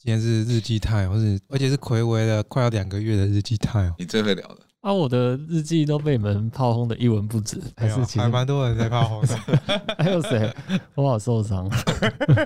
[0.00, 3.92] 今天是日记 time，或是而且是暌违了快要两个月的日记 time。
[3.98, 9.36] 你最会聊的啊，我的日记都被你们炮轰的一文不值，还是其实还蛮多人在炮轰的。
[9.98, 10.54] 还有谁？
[10.94, 11.68] 我好受伤。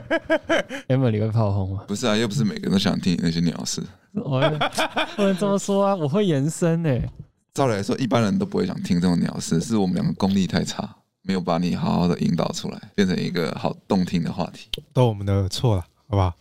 [0.88, 1.84] Emily 你会炮轰吗？
[1.86, 3.82] 不是啊，又不是每个人都想听那些鸟事。
[4.14, 4.40] 我
[5.14, 7.10] 不能这么说啊，我会延伸诶、欸。
[7.52, 10.88] 照理来说，一般人都不会想听这种鸟事，是我们两个功力太差，
[11.20, 14.70] 没有把你好好的引导出来，变成一个好动听的话题。
[14.94, 16.32] 都我们的错了，好不好？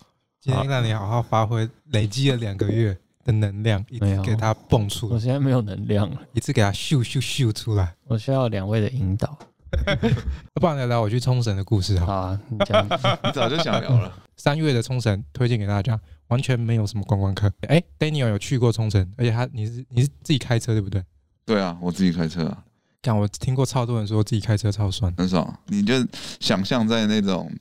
[0.41, 5.13] 今天让你好好发挥，累积了两个月的能量，一直给它蹦出来。
[5.13, 7.93] 我现在没有能量了，一次给它咻咻咻出来。
[8.07, 9.37] 我需要两位的引导。
[10.59, 12.83] 不然聊聊我去冲绳的故事好啊，你讲，
[13.23, 14.11] 你早就想聊了。
[14.35, 15.97] 三月的冲绳推荐给大家，
[16.29, 17.45] 完全没有什么观光客。
[17.67, 21.03] 哎、欸、，Daniel 有去过冲绳，而且他你是你是自己开车对不对？
[21.45, 22.63] 对啊，我自己开车啊。
[23.03, 25.55] 看我听过超多人说自己开车超酸，很爽。
[25.67, 25.93] 你就
[26.39, 27.51] 想象在那种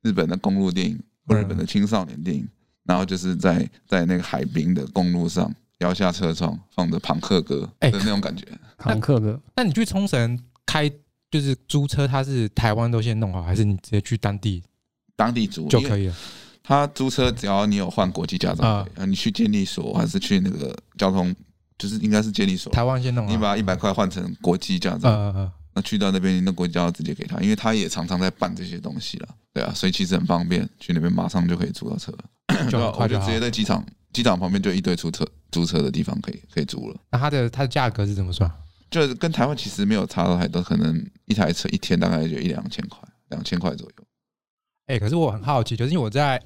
[0.00, 0.98] 日本的公路电影。
[1.28, 2.48] 日本的青少年电影，
[2.84, 8.46] 然后就是在在那个海滨的公路上摇下车窗，放着朋克歌的那种感觉。
[8.76, 9.40] 庞克歌。
[9.56, 10.90] 那你去冲绳开
[11.30, 14.62] 就是租车，他是台湾都先弄好，还是你直接去当地
[15.16, 16.14] 当地租就可以了？
[16.62, 21.34] 他租车只要你有换国际驾照，啊，你去监理所还是去那个交通，
[21.78, 22.72] 就是应该是监理所。
[22.72, 25.08] 台湾先弄好，你把一百块换成国际驾照。
[25.10, 25.52] 嗯嗯。
[25.82, 36.96] 去到那边，那国家要直接给他，因为他也常常在办这些东西了，对啊，所以其实很方便，去那边马上就可以租到车 了，就我就直接在机场，机场旁边就一堆租车租车的地方可以可以租了。
[37.10, 38.50] 那它的它的价格是怎么算？
[38.90, 44.04] 就是跟台湾其实没有差到太多，可能一台车一天大概就一两千块，两千块左右。
[44.86, 46.42] 哎、欸，可是我很好奇，就是因为我在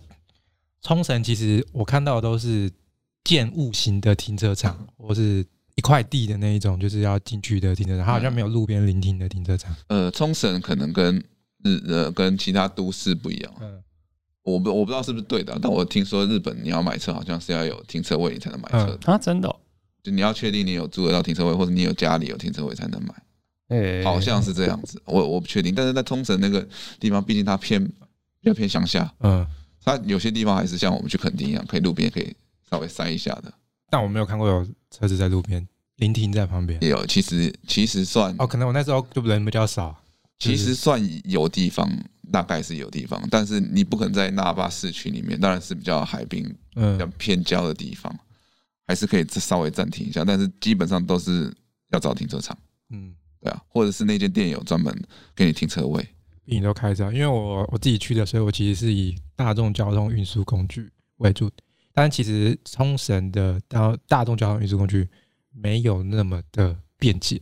[0.82, 2.70] 冲绳，其实我看到的都是
[3.24, 5.46] 建物型的停车场，或是。
[5.82, 9.74] 一块地的那一种，就是要进去的停车场，它好像没有路边临停的停车场。
[9.88, 11.16] 呃，冲绳可能跟
[11.64, 13.52] 日呃跟其他都市不一样。
[13.60, 13.82] 嗯，
[14.44, 18.96] 我不我不知道是不是对的，但我听说日本你要买车，好像是要有停车位你才能买车。
[19.06, 19.52] 啊，真的？
[20.04, 23.14] 就你要确定你有租得到停车位，或者你有家里有停车位才能买。
[23.70, 25.74] 哎，好像是这样子，我我不确定。
[25.74, 26.64] 但是在冲绳那个
[27.00, 29.44] 地方，毕竟它偏比较偏乡下，嗯，
[29.84, 32.32] 它有些地方还是像我们去垦丁一样，可以路边可以
[32.70, 33.52] 稍微塞一下的。
[33.90, 35.68] 但我没有看过有车子在路边
[36.02, 36.78] 临停在旁边。
[36.82, 39.96] 也有，其实其实算哦，可能我那时候就人比较少。
[40.38, 41.88] 其实算有地方，
[42.32, 48.12] 大概是有地方，但是你不可能在那霸市区里面，当然是比较海滨、嗯比较偏郊的地方，
[48.84, 51.54] 还是可以稍微暂停一下，但是基本上都是
[51.92, 52.58] 要找停车场。
[52.90, 54.92] 嗯，对啊，或者是那间店有专门
[55.36, 56.04] 给你停车位。
[56.44, 61.48] 你都开着，因为我我自己去的，所以我其实是以大众交通运输工具为主。
[61.94, 65.08] 但其实冲绳的大大众交通运输工具
[65.52, 67.40] 没有那么的便捷。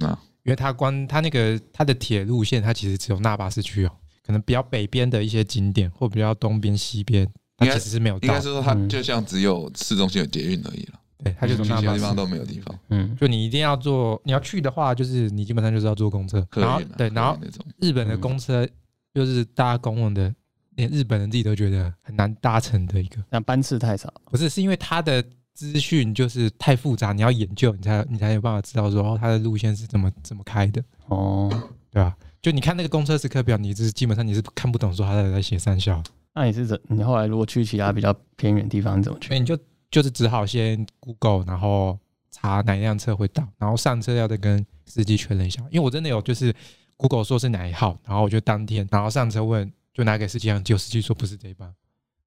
[0.00, 3.92] 啊，因为它光它那个它的铁路线，它其实只有那巴市区哦，
[4.24, 8.26] 可能比较北边的一些景点或比较东边西边，它其实是没有到。
[8.26, 12.78] 应该是说它就像只有市中心有捷运而已了，对，它就是其他地方都没有地方。
[12.88, 17.38] 嗯，就你一定要坐，你要去的话，就是你基本上就是要坐公车，然后对，然后
[17.80, 18.66] 日本的公车
[19.12, 20.34] 就是大家公共的。
[20.76, 25.22] 连日本人自己都觉得很难搭乘的一个，那班次太少，不是，是因为它的
[25.60, 31.50] 资讯就是太复杂，你要研究，你才你才有办法知道说哦，它的路线是怎么怎么开的哦，
[31.90, 32.16] 对吧？
[32.40, 36.02] 就你看那个公车时刻表，你是基本上你是看不懂说他在在写三小。
[36.34, 36.80] 那你是怎？
[36.88, 39.38] 你后来如果去其他比较偏远地方，你怎么去？
[39.38, 39.58] 你就
[39.90, 41.98] 就是只好先 Google，然后
[42.30, 45.60] 查哪一辆车会到，然后上车要再跟司机确认一下。
[45.70, 46.54] 因为我真的有就是
[46.96, 49.70] Google 说是哪一号，然后我就当天然后上车问。
[49.92, 51.68] 就拿给司机讲，结果司机说不是这一班。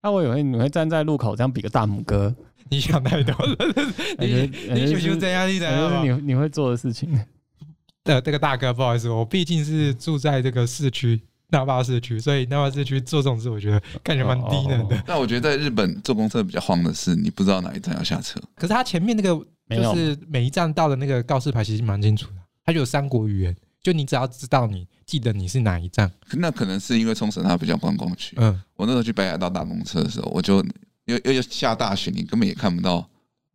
[0.03, 2.35] 那我以为你会站在路口这样比个大拇哥。
[2.69, 3.55] 你想太多了，
[4.17, 7.19] 你你就就这样，你等你你会做的事情。
[8.05, 15.03] 呃，这个大哥，不好意思，我毕竟是住在这个市区，那霸市区，所以那霸市区做这种事，我觉得感觉蛮低能的。
[15.05, 18.39] 那我觉得在日本坐公车比较慌的是，你不知道哪一站要下车。
[18.55, 19.29] 可是他前面那个
[19.69, 23.55] 就是每一站到的那个告示牌其实蛮清楚的，它就有三国语言。
[23.83, 28.33] 就你只要知道，你记得你是哪一站，那可能是因为冲绳它比较观光区。
[28.39, 30.59] 嗯，我那时候去北海道搭公车的时候，我就
[31.05, 33.05] 因为因为下大雪，你根本也看不到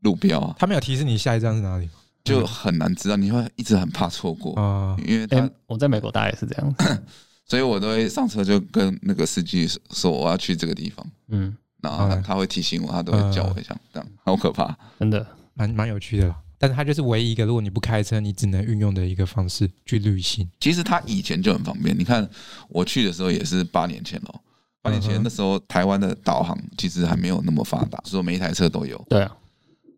[0.03, 0.55] 路标啊。
[0.59, 1.89] 他没有提示你下一站是哪里，
[2.23, 4.95] 就很难知道，你会一直很怕错过啊。
[5.07, 6.75] 因为他我在美国搭也是这样，
[7.49, 11.07] 所以我都会上车就跟那个司机说我要去这个地方。
[11.29, 16.35] 嗯，然后他会提醒我，他都会叫我一下，这样好可怕，真的蛮蛮有趣的。
[16.59, 20.51] 但是它就是唯一一个，如果你不开车，你只能运用的一个方式去旅行。
[20.59, 21.97] 其实它以前就很方便。
[21.97, 22.29] 你看
[22.69, 24.41] 我去的时候也是八年前哦，
[24.83, 29.03] 八年前那时候台湾的导航其实还没有那么发达，说每一台车都有。
[29.09, 29.37] 对啊。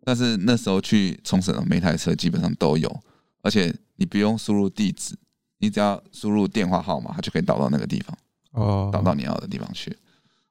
[0.03, 2.99] 但是那时候去冲绳，每台车基本上都有，
[3.41, 5.15] 而且你不用输入地址，
[5.59, 8.17] 你只要输入电话号码，它就可以导到那个地方，
[8.53, 9.95] 哦，导到你要的地方去。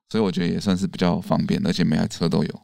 [0.09, 2.61] 所以我觉得也算是比较方便，而且每台车都有。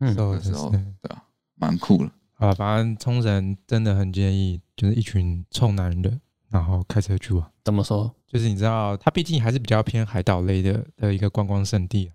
[0.00, 0.80] 嗯，那时候对
[1.10, 1.22] 啊，
[1.56, 2.10] 蛮酷的。
[2.40, 7.46] 啊，反正冲绳真的很建议，就是一群臭男人，然后开车去玩。
[7.62, 8.10] 怎么说？
[8.26, 12.10] 就是你知道，它毕竟还是比较偏海岛类的的一个观光胜地，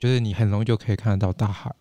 [0.00, 1.74] 就是你很容易就可以看得到大海。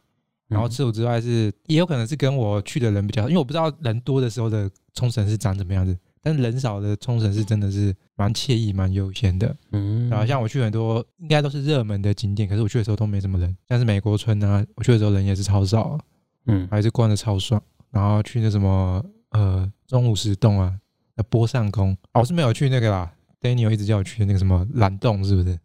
[0.47, 9.55] 然后除此之外是，也有可能是跟我去的人比较，因为我不知道人多的时候的冲绳是长怎么样子，但是人少的冲绳是真的是蛮惬意、蛮悠闲的。
[9.71, 15.97] 嗯，然后像我去很多应该都是热门的景点，可是我去的时候都没什么人，像是美国村啊，我去的时候人也是超少，
[16.45, 17.61] 嗯，还是逛的超爽。
[17.95, 20.77] 然后去那什么呃中午石洞啊，
[21.15, 23.09] 那波上空，哦，我是没有去那个啦
[23.39, 25.57] ，Daniel 一直叫我去那个什么蓝洞，是不是？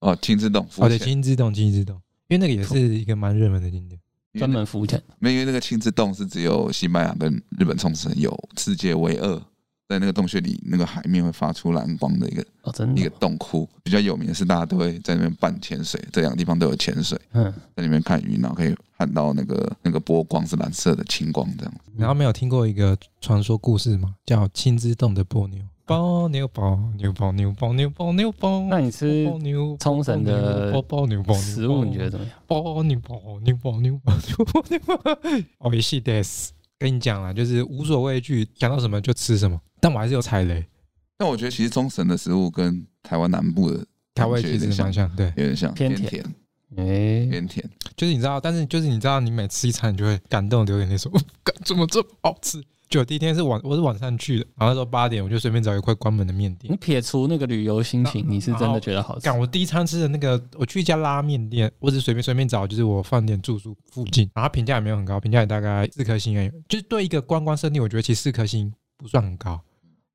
[0.00, 1.98] 哦，青之洞，哦对，青之洞，青之洞，
[2.28, 3.98] 因为那个也是一个蛮热门的景点。
[4.34, 9.36] 专门浮潜，没有，因为那个青之洞是只有西班牙跟日本冲绳有，世界唯二，
[9.88, 21.74] 在那个洞穴里，那个海面会发出蓝光的一个哦，真的，一个洞窟，比较有名的是大家都会在那边办潜水，这两个地方都有潜水，嗯，在里面看鱼，然后可以看到那个那个波光是蓝色的青光这样。
[21.96, 24.14] 然后没有听过一个传说故事吗？
[24.26, 25.62] 叫青之洞的波妞。
[25.86, 29.24] 包牛包牛包牛包牛包牛包，那你吃
[29.80, 30.70] 冲绳的
[31.34, 32.34] 食物你觉得怎么样？
[32.46, 35.18] 包牛包牛包牛包牛包牛包，
[35.60, 36.22] 哦，也是的。
[36.78, 39.58] 跟你讲啊，就是无所畏惧，想到什么就吃什么。
[39.80, 40.62] 但我还是有踩雷。
[41.16, 43.84] 但我觉得其实冲绳的食物跟台湾南部的
[44.14, 46.22] 台湾其实蛮像，对，有点像偏甜，
[46.76, 47.68] 哎，偏甜。
[47.96, 51.10] 就是你知道，但是就是你知道，你每吃一餐，你就会感动流眼泪，说，
[51.64, 52.62] 怎么这么好吃？
[52.88, 56.72] 就第一天是晚，我是晚上去的，然后那时候八点，我就随便找一块关门的面店。
[56.72, 59.24] 你撇除那个旅游心情，你是真的觉得好吃？
[59.24, 66.50] 干，我第一餐吃的那个，我去一家拉面店，我只是随便随便找，就是我饭店住宿附近，然后评价也没有很高，评价也大概四颗星而已。
[66.66, 69.60] 就是对一个观光胜地，我觉得其实四颗星不算很高，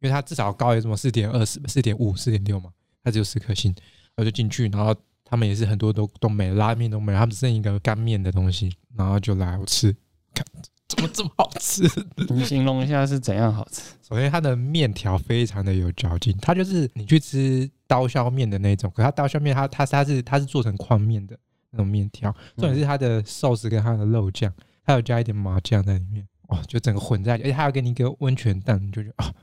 [0.02, 2.72] 因为它至少高有什么四点二、四四点五、四点六嘛，
[3.04, 3.74] 它只有四颗星。
[4.16, 9.96] 我就进去，然后他们也是很多都都没拉面都没，他们只剩一个干面的东西，然后就来我吃，
[10.34, 10.46] 看。
[10.86, 11.82] 怎么这么好吃？
[12.30, 13.82] 你形容一下是怎样好吃？
[14.08, 21.36] 首先，它的面条非常的有嚼劲，它就是你去吃刀削面的那种，可它刀削面它它它是它是做成宽面的
[21.72, 24.54] 那种面条，重点是它的寿司跟它的肉酱，
[24.84, 29.34] 还有加一点麻酱在里面，哇，就整个混在一起，而且还要给你一个温泉蛋，你就觉得啊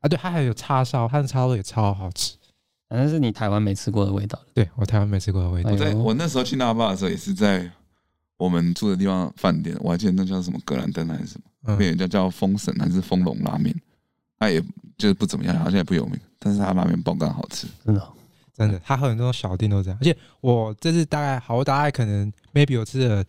[0.00, 2.36] 啊，对，它还有叉烧，它的叉烧也超好吃，
[2.88, 5.70] 反正是你台湾没吃过的味道，对我台湾没吃过的味道。
[5.70, 7.70] 我在我那时候去那霸的时候也是在。
[8.38, 13.74] 我们住的地方饭店，我还记得那叫什么格兰登还是什么，那边叫叫风神还是丰隆拉面，
[14.38, 14.60] 它也
[14.98, 18.08] 就是不怎么样，好像也不有名，但是它拉面爆干好吃，真的
[18.54, 23.24] 真的，它很多小店都这样，而且我这次大概好，我大概可能 maybe 我吃了，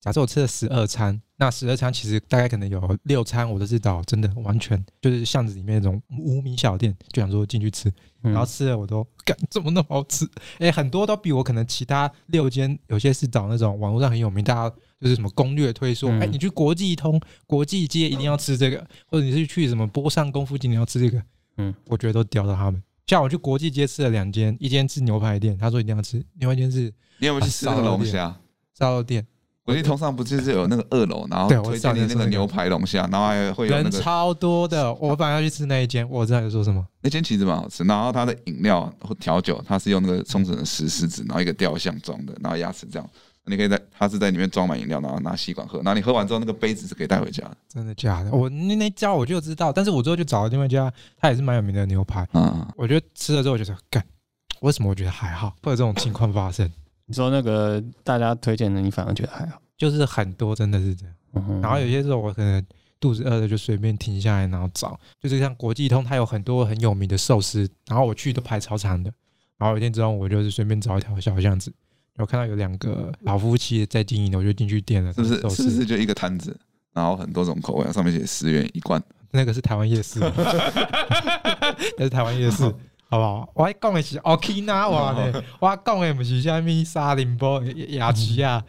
[0.00, 1.20] 假设我吃了十二餐。
[1.40, 7.88] 那十二餐其实大概可能有六餐我都是找，真的完全就是巷子里面那种无名小店，就想说进去吃，
[8.22, 10.24] 然后吃了我都干怎么那么好吃？
[10.54, 21.22] 哎、欸，很多都比我可能其他六间有些是找那种网络上很有名，大家就是什么攻略推说，哎，你去国际通、国际街一定要吃这个，或者你是去什么波上宫附近你要吃这个，
[21.58, 22.82] 嗯，我觉得都屌到他们。
[23.06, 28.36] 像我去国际街吃了两间，一间是牛排店，他说一定要吃，另外一间是你有没有去吃那个龙虾
[28.76, 29.24] 烧肉店？
[29.68, 34.90] 国际通上不就是有那个二楼，然后推荐你那个牛排龙虾，然后还会有那个人超多的。
[34.94, 36.82] 我本来要去吃那一间，我知道你说什么。
[37.02, 43.06] 那间其实蛮好吃，然后它的饮料或调酒，它是用那个冲绳的石狮子，然后一个雕像装的，然后牙齿这样，
[43.44, 47.56] 你可以在它是在里面装满饮料，然后拿吸管喝，然后你喝完之后那个杯子是可以带回家的。
[47.68, 48.30] 真的假的？
[48.30, 52.26] 我那那家我就知道，但是我之后就找了另外一家，它也是蛮有名的牛排。
[52.32, 54.02] 嗯，我觉得吃了之后我就说，干，
[54.62, 55.54] 为什么我觉得还好？
[55.62, 56.66] 会有这种情况发生？
[57.08, 59.60] 你说那个大家推荐的，你反而觉得还好？
[59.76, 62.64] 就是很多真的是这样，然后有些时候我可能
[63.00, 69.10] 肚子饿了就随便停下来然后找，就是像国际通它有很多很有名的寿司，然后我去都排超长的，
[69.56, 71.72] 然后有一天之后我就是随便找一条小巷子，
[72.16, 75.34] 我看到有两个老夫妻在经营的，我就进去点了，是不是？
[75.48, 76.54] 是不是就一个摊子，
[76.92, 79.00] 然后很多种口味，上面写十元一罐，
[79.30, 80.18] 那个是台湾夜市，
[81.96, 82.64] 那是台湾夜市。
[83.10, 83.50] 好不好？
[83.54, 88.62] 我讲的是 Okinawa 呢，我讲的不是虾米沙林波雅琪啊。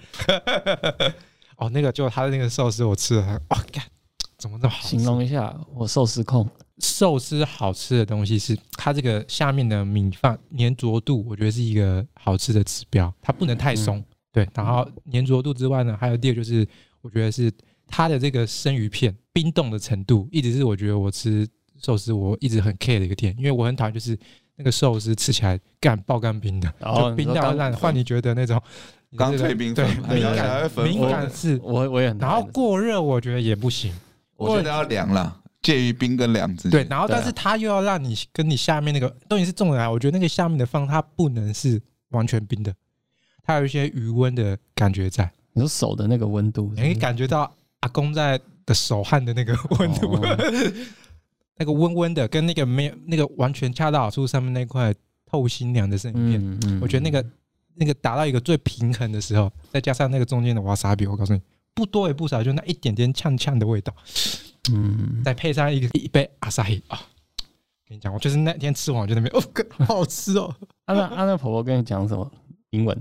[1.57, 3.83] 哦，那个就他的那个寿司，我吃了，哇，干，
[4.37, 4.87] 怎么那么好？
[4.87, 6.49] 形容一下，我寿司控。
[6.77, 13.97] 寿司好吃的东西是它这个下面的米饭粘着度，我觉得是一个好吃的指标，它不能太松。
[13.97, 16.65] 嗯、对，然后粘着度之外呢，还有第二就是，
[17.01, 17.51] 我觉得是
[17.85, 21.45] 它的这个生鱼片冰冻的程度，一直是我觉得我吃。
[21.81, 24.17] 寿司我一直很 care 的一个点，因为我很讨厌就是
[24.55, 28.61] 那个寿司吃起来干爆干冰的，就冰到烂，换你觉得那种
[29.17, 33.93] 刚退冰对敏感敏感是，我我也很，然后过热我觉得也不行，
[34.35, 36.71] 我觉得要凉了，介于冰跟凉之间。
[36.71, 42.73] 对，然后但是它又要让你跟你下面那个东西是重的来，我觉得那个下面的放它不能是完全冰的，
[43.43, 45.29] 它有一些余温的感觉在。
[45.51, 50.37] 你说手的那个温度你可以感觉到阿公在的手汗的那个温度，哦、
[51.59, 57.23] 那个温温的，跟那个没有那个完全恰到好处上面那块透心凉的生鱼片，嗯嗯、我觉得那个
[57.75, 61.41] 那个达到一个最平衡的时候，再加上那个中间的瓦萨比，我告诉你，
[61.75, 63.93] 不多也不少，就那一点点呛呛的味道，
[64.71, 66.99] 嗯，再配上一个一杯阿萨伊啊，
[67.87, 69.43] 跟你讲，我就是那天吃完我就那边哦，
[69.85, 70.55] 好好吃哦。
[70.85, 72.31] 阿那阿那婆婆跟你讲什么
[72.71, 72.97] 英文？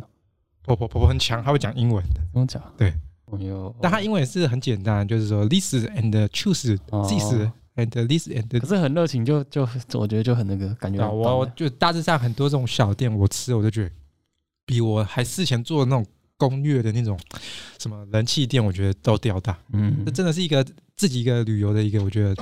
[0.63, 2.21] 婆婆婆婆很强，她会讲英文的。
[2.33, 2.63] 怎么讲？
[2.77, 2.93] 对，
[3.81, 6.77] 但她英文也是很简单，就是说 this and choose
[7.09, 7.33] this
[7.79, 8.61] and this and。
[8.61, 9.63] 可是很热情，就就
[9.95, 11.09] 我觉得就很那个感觉。
[11.09, 13.91] 我就大致上很多这种小店，我吃我就觉得
[14.67, 16.05] 比我还事前做的那种
[16.37, 17.19] 攻略的那种
[17.79, 19.57] 什么人气店，我觉得都吊大。
[19.73, 20.65] 嗯，这真的是一个
[20.97, 22.37] 自己一个旅游的一个，我觉得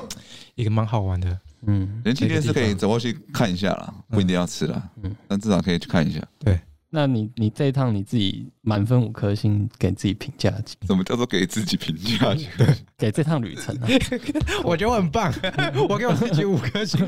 [0.54, 1.38] 一个蛮好玩的。
[1.66, 4.90] 嗯，人气店是可以走过去看一下啦，不一定要吃啦。
[5.02, 6.20] 嗯，但至少可以去看一下。
[6.38, 6.58] 对。
[6.96, 10.74] 那你你这一趟你自己满分五颗星，给自己评价几？
[10.86, 12.34] 什么叫做给自己评价？
[12.56, 13.86] 对，给这趟旅程啊，
[14.64, 15.30] 我觉得我很棒，
[15.90, 17.06] 我给我自己五颗星。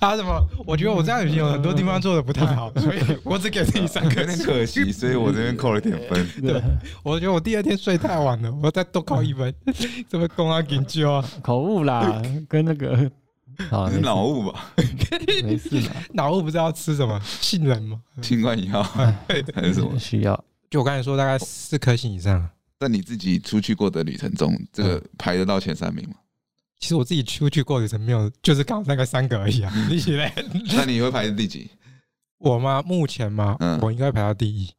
[0.00, 0.44] 还 有什么？
[0.66, 6.26] 我觉得我这样旅行有很多地方做的不太好，所以我只给自己三颗星，有点可惜，所以我这边扣了点分。
[6.42, 6.60] 对，
[7.04, 9.54] 我觉得我第二天睡太晚了，我再多扣一分。
[10.08, 11.24] 怎么公安给救啊？
[11.40, 13.08] 口误啦，跟那个。
[13.70, 14.72] 啊， 是脑雾吧？
[15.44, 18.00] 没事的，脑雾不知道吃什么，杏仁吗？
[18.22, 18.82] 清冠一号
[19.54, 19.98] 还是什么？
[19.98, 20.44] 需要？
[20.70, 22.48] 就我刚才说，大概四颗星以上。
[22.78, 26.14] 在你自己出去过的旅程中，这个排得到前三名吗？
[26.78, 29.72] 其实我自己出去过旅程没有，就是刚好那个三个而已啊。
[29.90, 30.32] 你嘞？
[30.76, 31.68] 那你会排第几？
[32.38, 32.80] 我吗？
[32.86, 33.56] 目前吗？
[33.58, 34.70] 嗯，我应该排到第一。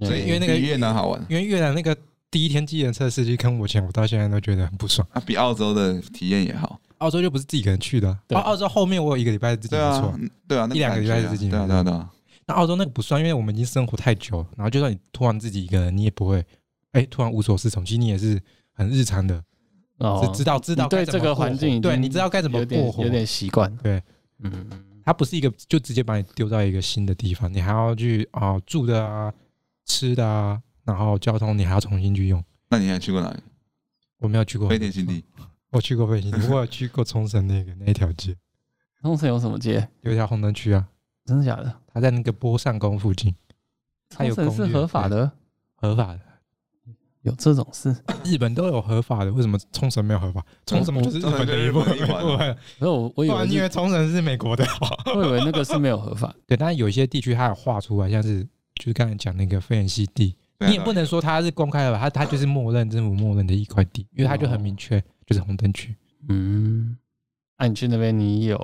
[0.00, 1.94] 所以因为那个越南好玩，因为越南那个
[2.30, 5.06] 第一天计程车司机坑我钱，我到现在都觉得很不爽。
[5.12, 6.80] 啊，比澳洲的体验也好。
[7.04, 10.18] 澳洲就不是自己一个人去的，澳澳洲后面我有一个礼拜是自己没错，
[10.48, 12.10] 对啊，一两个礼拜是自己，对啊对啊。
[12.46, 16.42] 那澳洲那个不算，因为我们已经生活太久，然后就算你突然自己一个人，你也不会，
[16.92, 17.84] 哎，突然无所适从。
[17.84, 18.40] 其实你也是
[18.72, 19.42] 很日常的，
[19.98, 23.74] 哦，知道知道对这个环境，对，你知道该怎么过活，有点习惯。
[23.82, 24.02] 对，
[24.38, 24.66] 嗯，
[25.04, 29.32] 它不是一个就直接把你丢到一个新的地方，你还要去啊住的啊、
[29.84, 32.42] 吃的啊，然后交通你还要重新去用。
[32.70, 33.38] 那你还去过哪里？
[34.20, 35.22] 我没有去过飞天新地。
[35.74, 38.36] 我去过北京，我有去过冲绳那个那一条街。
[39.02, 39.86] 冲绳有什么街？
[40.02, 40.86] 有一条红灯区啊，
[41.26, 41.74] 真的假的？
[41.92, 43.34] 他在那个波上宫附近。
[44.08, 45.32] 冲绳是合法的，
[45.74, 46.20] 合法的，
[47.22, 47.92] 有这种事？
[48.24, 50.46] 日本都有合法的，为什么冲绳没有合法？
[50.64, 51.98] 冲绳就是日本的一部分。
[52.78, 54.64] 没有，我以为因为冲绳是美国的，
[55.12, 56.32] 我以为那个是没有合法。
[56.46, 58.44] 对，但是有一些地区它有画出来，像是
[58.76, 61.98] 就是刚才讲那个费远西地，你也不能说它是公开的吧？
[61.98, 65.02] 它它就是默认政府默认的一块地，因为它就很明确。
[65.26, 65.94] 就是红灯区，
[66.28, 66.96] 嗯，
[67.58, 68.58] 那你去那边，你有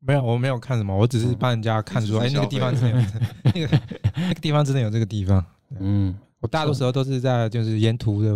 [0.00, 0.22] 没有？
[0.22, 3.06] 我没有看什么，我只是帮人家看说，哎， 那个地方真的有，
[3.44, 3.80] 那个
[4.16, 5.44] 那个地方真的有这个地方。
[5.78, 8.28] 嗯，我大多时候都是在就是沿途的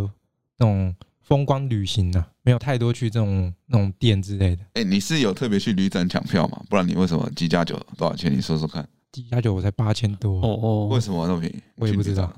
[0.58, 4.62] 那种风光旅行啊，没有太多去这种那种店之类的。
[4.74, 6.62] 哎，你是有特别去旅展抢票吗？
[6.68, 8.32] 不然你为什么机加酒多少钱？
[8.32, 8.86] 你说说看。
[9.10, 11.62] 机加酒我才八千多，哦哦，为什么那么便宜？
[11.76, 12.32] 我也不知道，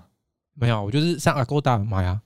[0.54, 2.20] 没有，我就是上 Agoda 买啊。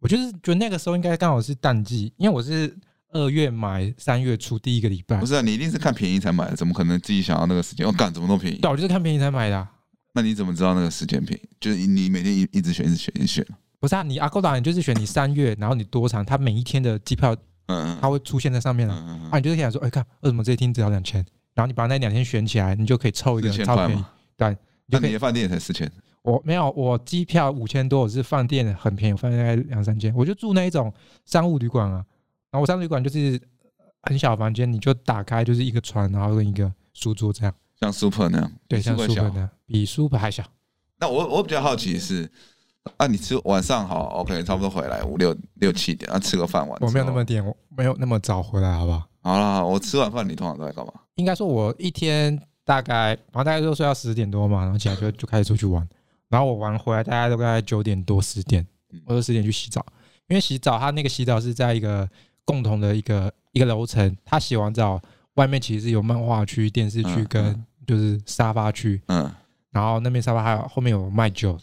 [0.00, 2.76] 我就是觉得那个时候应该刚好是淡季，因为我是
[3.10, 5.16] 二月买，三月初第一个礼拜。
[5.18, 7.86] 不是啊，你一定是看便宜才买的，怎么可能自己想要那个时间？
[7.86, 8.58] 我干，怎么那么便宜？
[8.58, 9.70] 对，我就是看便宜才买的啊。
[10.12, 11.48] 那你怎么知道那个时间便宜？
[11.60, 13.46] 就是你每天一一直选，一直选，一直选。
[13.80, 17.36] 不是啊，你 Agoda 你就是选你三月，然后你多长，它每一天的机票，
[17.66, 18.94] 嗯，它会出现在上面了。
[19.30, 21.24] 啊，你就是想说，哎，看为什么这一天只要两千？
[21.54, 24.04] 然后你把那两天选起来，你就可以凑一个超便宜。
[24.36, 25.90] 对，那你的饭店也才四千。
[26.28, 30.92] 我没有，我机票五千多，我是饭店很便宜，饭店大概两三千，我就住那一种
[31.24, 32.04] 商务旅馆啊。
[32.50, 33.40] 然后我商务旅馆就是
[34.02, 40.44] 很小房间，你就打开就是一个床，然后跟一个书桌这样，像 super 那样，对，像 super 那样，比 super 还小。
[41.00, 42.30] 那我我比较好奇的是，
[42.98, 46.78] 啊，你吃晚上好，OK，差不多回来五六六七点，啊，吃个饭晚。
[46.82, 49.02] 我没有那么点，我没有那么早回来，好不好？
[49.22, 50.92] 好了，我吃完饭你通常都在干嘛？
[51.14, 55.86] 应该说，我一天大概，然后大概就睡到十点多嘛，然后起来就就开始出去玩。
[56.28, 58.66] 然后我玩回来，大概都在九点多十点，
[59.06, 59.84] 或者十点去洗澡，
[60.26, 62.08] 因为洗澡，它那个洗澡是在一个
[62.44, 64.14] 共同的一个一个楼层。
[64.24, 65.00] 他洗完澡，
[65.34, 69.00] 外面其实是有漫画区、电视区跟就是沙发区。
[69.06, 69.30] 嗯。
[69.70, 71.58] 然后那边沙发还有后面有卖酒。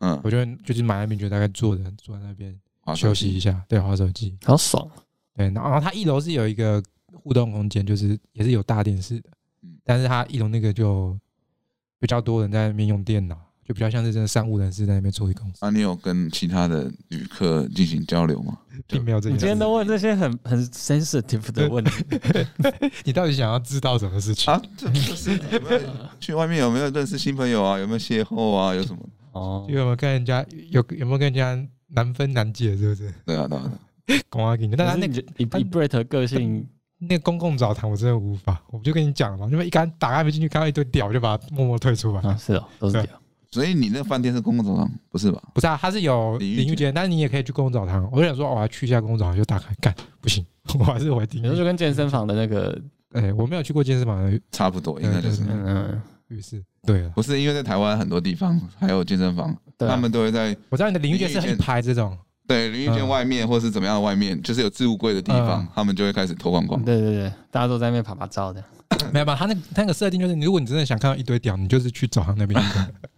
[0.00, 0.20] 嗯。
[0.22, 2.54] 我觉得就是买那边就大概坐着坐在那边
[2.94, 4.86] 休息一下，对，划手机，好爽。
[5.34, 6.82] 对，然后它一楼是有一个
[7.14, 9.30] 互动空间，就是也是有大电视的。
[9.84, 11.18] 但是它一楼那个就
[11.98, 13.38] 比较多人在那边用电脑。
[13.70, 15.64] 就比较像是真的商务人士在那边处理公司。
[15.64, 18.58] 啊，你有跟其他的旅客进行交流吗？
[18.88, 19.34] 并没有这些。
[19.34, 22.04] 你今天都问这些很很 sensitive 的问题，
[23.06, 24.60] 你到底想要知道什么事情啊？
[24.76, 25.38] 这是
[26.18, 27.78] 去外面有没有认识新朋友啊？
[27.78, 28.74] 有没有邂逅啊？
[28.74, 28.98] 有什么？
[29.30, 31.56] 哦，有没有跟人家有有没有跟人家
[31.94, 32.76] 难分难解？
[32.76, 33.14] 是不是？
[33.24, 33.70] 对啊，对啊。
[34.28, 36.66] 公阿给你，但他那个以以 Brett 的个性，
[36.98, 38.60] 那个公共澡堂我真的无法。
[38.72, 42.20] 我就跟你讲了嘛，因为一刚打开门进去看到一堆屌，就把它默默退出来。
[42.22, 43.19] 啊，是哦，都是屌。
[43.50, 45.42] 所以你那个饭店是公共澡堂，不是吧？
[45.54, 48.08] 不是啊，它是有淋浴间，但是你也可以去公共澡堂。
[48.12, 50.44] 我就想说，我要去一下公共澡堂，就打开干，不行，
[50.78, 51.42] 我还是回订。
[51.42, 52.80] 你就跟健身房的那个，
[53.12, 56.62] 哎，我没有去过健身房，差不多，应该就是嗯，浴室。
[56.86, 60.56] 对啊，不是因为在台湾很多地方还有健身房，他们都会在。
[60.68, 62.16] 我知道你的淋浴间是很排这种。
[62.50, 66.82] 对，淋浴间外面或是怎么样的外面，就是有置物柜的地方，他们就会开始脱光光。
[66.84, 68.62] 对对对，大家都在那边拍拍照的。
[69.14, 69.36] 没有吧？
[69.38, 72.60] 他那他那个设定就是，如果你真的想看到一堆屌，你就是去澡堂那边。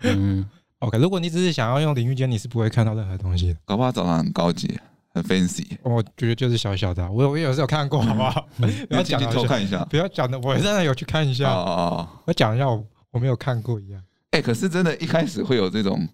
[0.03, 0.47] 嗯，
[0.81, 0.99] OK。
[0.99, 3.59] 如果你只是想要用淋浴间，你是不会看到任何东西的。
[3.65, 4.79] 搞不好澡堂很高级，
[5.15, 5.65] 很 fancy。
[5.83, 8.47] 我觉得就是小小的，我我有时候有看过，好不好？
[8.89, 11.51] 不要讲偷看一下，不要讲的，我真的有去看一下。
[11.51, 14.03] 哦哦，我讲一下，我我没有看过一样。
[14.33, 16.07] 哎，可是真的，一开始会有这种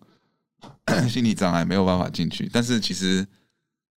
[1.08, 2.48] 心理障碍，没有办法进去。
[2.52, 3.26] 但是其实。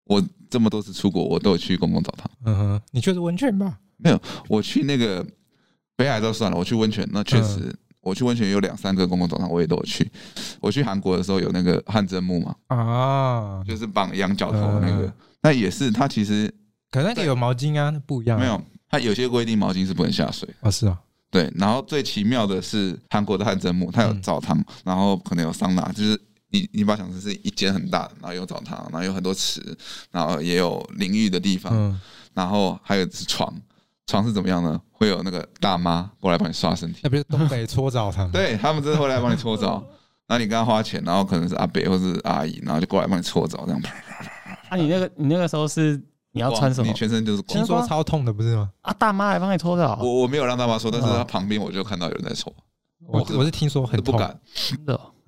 [0.06, 2.30] 我这么多次出国，我都有去公共澡堂。
[2.44, 3.80] 嗯哼，你去的温泉吧？
[3.96, 5.26] 没有，我去那个
[5.96, 6.58] 北海道算了。
[6.58, 10.12] 我去温泉，那确实，嗯、我去温泉有两三个公共澡堂，我也都有去。
[10.60, 15.14] 我去韩国的时候有那个汗蒸木嘛，啊，就是绑羊角头的那个，嗯、
[15.44, 16.54] 那也是它其实
[16.90, 18.38] 可能那个有毛巾啊，那不一样。
[18.38, 20.70] 没有，它有些规定毛巾是不能下水啊。
[20.70, 21.00] 是啊，
[21.30, 21.50] 对。
[21.56, 26.20] 然后最奇妙的是韩国的汗蒸木，它有澡堂，嗯、然后可能有桑拿，就是。
[26.52, 29.62] 你你把它想成是一间很大的，然后有澡堂，然后有很多池，
[30.12, 32.00] 然后也有淋浴的地方，嗯、
[32.34, 33.54] 然后还有是床，
[34.06, 34.80] 床是怎么样呢？
[34.92, 38.30] 会有那个大妈过来帮你刷身体，那不是东北搓澡堂？
[38.32, 39.84] 对，他们真的会来帮你搓澡，
[40.28, 43.82] 然后你跟他花钱，然后可能是阿伯或是阿姨，然后就过来帮你搓澡，这样。
[44.70, 46.00] 啊，你那个你那个时候是
[46.34, 46.88] 你要穿什么？
[46.88, 48.70] 你全身就是光，听说超痛的不是吗？
[48.82, 49.98] 啊，大妈来帮你搓澡？
[50.02, 52.54] 我我没有让大妈搓，但是她旁边我就看到有人在搓。
[53.08, 55.21] 我我是听说很痛，不敢，真的，嗯。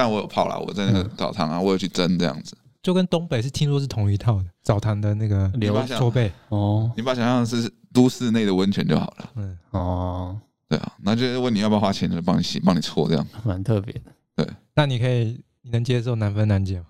[0.00, 6.32] 但我有泡啦，我在那个澡堂啊，我有去蒸这样子，就跟东北是听说是同一套的澡堂的那个流搓背。
[6.48, 9.58] 哦，你把想象是都市内的温泉就好了，嗯。
[9.72, 14.00] 哦，对啊，那就问你要不要花钱，就帮你洗，帮你搓这样，蛮特别的。
[14.36, 16.86] 对，那你可以，你能接受难分难解吗？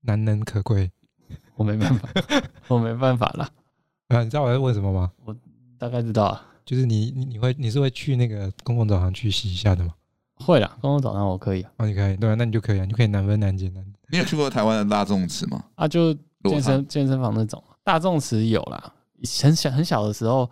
[0.00, 0.90] 难能可贵，
[1.54, 2.08] 我没办法，
[2.66, 3.48] 我没办法啦。
[4.08, 5.12] 啊，你知道我在问什么吗？
[5.24, 5.36] 我
[5.78, 9.94] 大概知道啊，就是你你你会你是会去那个公共澡堂去洗一下的吗？
[10.42, 11.70] 会啦，公共澡堂我可以啊。
[11.78, 13.84] 哦，你可以，对啊，那你就可以啊，你就可以难分难解难。
[14.10, 15.64] 你有去过台湾的大众池吗？
[15.76, 16.12] 啊，就
[16.44, 18.92] 健身健身房那种大众池有啦。
[19.40, 20.50] 很小很小的时候，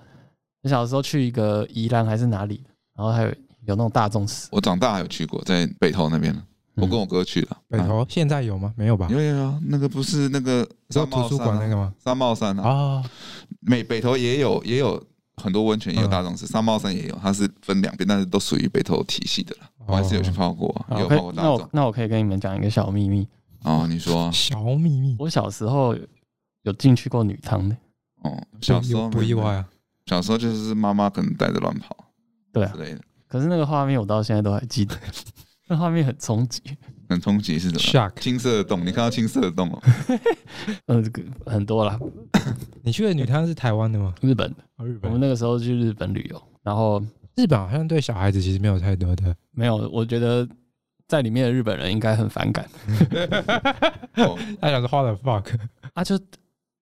[0.62, 2.64] 很小的时候去一个宜兰还是哪里，
[2.96, 3.28] 然后还有
[3.66, 4.48] 有那种大众池。
[4.52, 6.34] 我长大还有去过，在北投那边，
[6.76, 7.56] 我跟我哥去的。
[7.68, 8.72] 北投现在有吗？
[8.76, 9.08] 没有吧？
[9.10, 11.92] 有有有，那个不是那个在图书馆那个吗？
[11.98, 13.02] 三茂山啊。
[13.60, 15.02] 美北投也有也有
[15.36, 19.69] 很多温泉，也有大众池，三茂山也有，它是分两边，但是都属于北投体系的了。
[19.86, 21.44] 我还是有去泡过，有泡过大众。
[21.44, 23.26] 那我那我可以跟你们讲一个小秘密
[23.64, 23.86] 哦。
[23.88, 25.16] 你说小秘密？
[25.18, 25.96] 我小时候
[26.62, 27.76] 有进去过女汤的。
[28.22, 29.68] 哦，小时候不意外啊。
[30.06, 31.96] 小时候就是妈妈可能带着乱跑，
[32.52, 33.00] 对啊之类的。
[33.26, 34.96] 可是那个画面我到现在都还记得，
[35.68, 36.60] 那画面很冲击。
[37.08, 39.82] 很冲击是什么？Shock，青色的洞，你看到青色的洞哦。
[40.86, 41.12] 嗯，
[41.46, 41.98] 很多啦。
[42.82, 44.14] 你去的女汤是台湾的吗？
[44.20, 44.56] 日本的。
[44.76, 45.10] 哦，日本。
[45.10, 47.02] 我们那个时候去日本旅游，然后。
[47.40, 49.76] 日本好像对小孩子其实没有太多的，没有。
[49.92, 50.46] 我觉得
[51.08, 52.66] 在里面的日本人应该很反感。
[54.60, 55.58] 他想说花了 fuck
[55.94, 56.18] 啊，就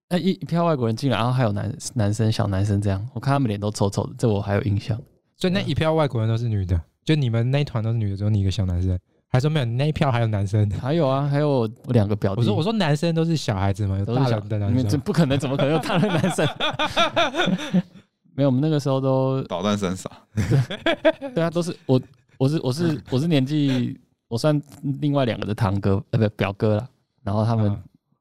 [0.09, 5.01] 哎一一票外国人进来，然后还有男男生小男生这样，我看他们脸都臭臭的，这我还有印象。
[5.37, 9.65] 所以那一票外国人都是女的，就你们那一团都是女的，只有你一个小男生，还说没有？
[9.65, 10.69] 那一票还有男生？
[10.73, 12.41] 还有啊，还有我两个表弟。
[12.41, 13.97] 我说我说男生都是小孩子嘛？
[13.99, 14.89] 有大人的男生？
[14.89, 16.47] 这不可能，怎么可能有大人男生？
[18.39, 20.09] 没有，我们那个时候都捣蛋三傻。
[21.35, 22.01] 对啊，都是我，
[22.39, 23.99] 我是我是我是年纪，
[24.29, 24.63] 我算
[25.01, 26.89] 另外两个的堂哥，呃，不表哥啦。
[27.25, 27.77] 然后他们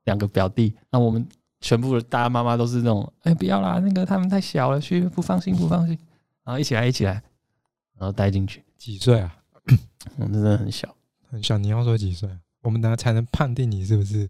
[0.06, 1.24] 两个表弟，那我们
[1.62, 5.96] 全部的大家妈妈都是那种，哎，不要啦，那个他们太小了，去不放心，不放心。
[6.44, 7.22] 然后一起来，一起来，
[8.00, 8.64] 然后带进去。
[8.76, 9.36] 几岁啊？
[10.18, 10.96] 我真的很小，
[11.30, 11.60] 很小。
[11.60, 12.28] 你要说几岁？
[12.64, 14.28] 我们等下才能判定你是不是？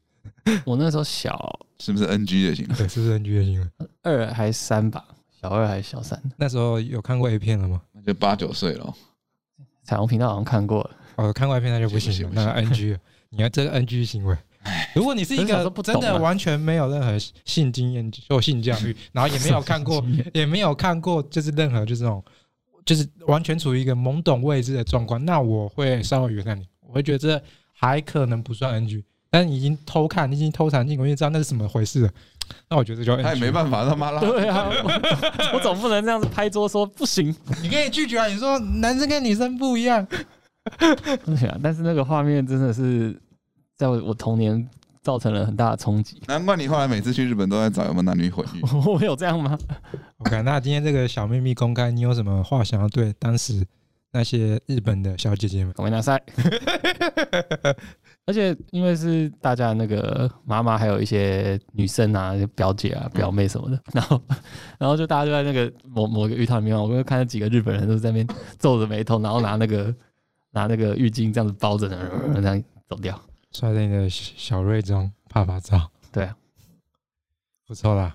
[0.65, 2.76] 我那时候小，是不是 NG 的行为？
[2.76, 3.88] 对，是不是 NG 的行为？
[4.04, 5.06] 二还是三吧？
[5.39, 6.21] 小二还是小三？
[6.38, 7.82] 那时候有看过 A 片了吗？
[7.93, 8.93] 那就八九岁了。
[9.84, 10.89] 彩虹频道好像看过了。
[11.15, 12.97] 哦，看过 A 片那就不行了，那个 NG。
[13.30, 14.36] 你看这个 NG 行为。
[14.93, 22.21] 如果你是一个真的完全没有任何性经验或性教育， 然后也没有看过，也没有看过，就是任何就是这种，
[22.84, 26.67] 就是完全处于一个懵懂未知的状况，那我会稍微原谅你。
[26.82, 29.04] 我会觉得这还可能不算 NG。
[29.30, 32.12] 但是你已经偷看，你已经偷尝镜，我就知道那是什么回事了。
[32.70, 34.20] 那我觉得就他也没办法，他妈拉。
[34.20, 34.70] 对啊，
[35.54, 37.36] 我， 总不能这样子拍桌说不行。
[37.62, 40.06] 你可以拒绝啊，你说男生跟女生不一样。
[40.78, 43.18] 对啊，但是那个画面真的是
[43.76, 44.68] 在我我童年
[45.02, 46.22] 造成了很大的冲击。
[46.28, 48.62] 难怪你后来每次去日本都在找有没有男女混浴。
[48.86, 49.58] 我有这样吗
[50.18, 53.66] ？OK，那今天这个小秘密公开，你有什么话想要对当时
[54.12, 55.74] 那些日本的小姐姐们？
[55.78, 56.22] 我们拿赛。
[58.28, 64.22] 而且因为是大家那个妈妈，还有一些女生啊，表姐啊、表妹什么的，然后，
[64.78, 68.28] 然后就大家就在那个某某个浴堂里面，我就看到几个日本人都在那边
[68.60, 69.96] 皱着眉头，然后拿那个
[70.52, 73.18] 拿那个浴巾这样子包着，这样走掉，
[73.54, 75.90] 摔在你的小瑞中拍拍照。
[76.12, 76.36] 对啊，
[77.66, 78.13] 不错啦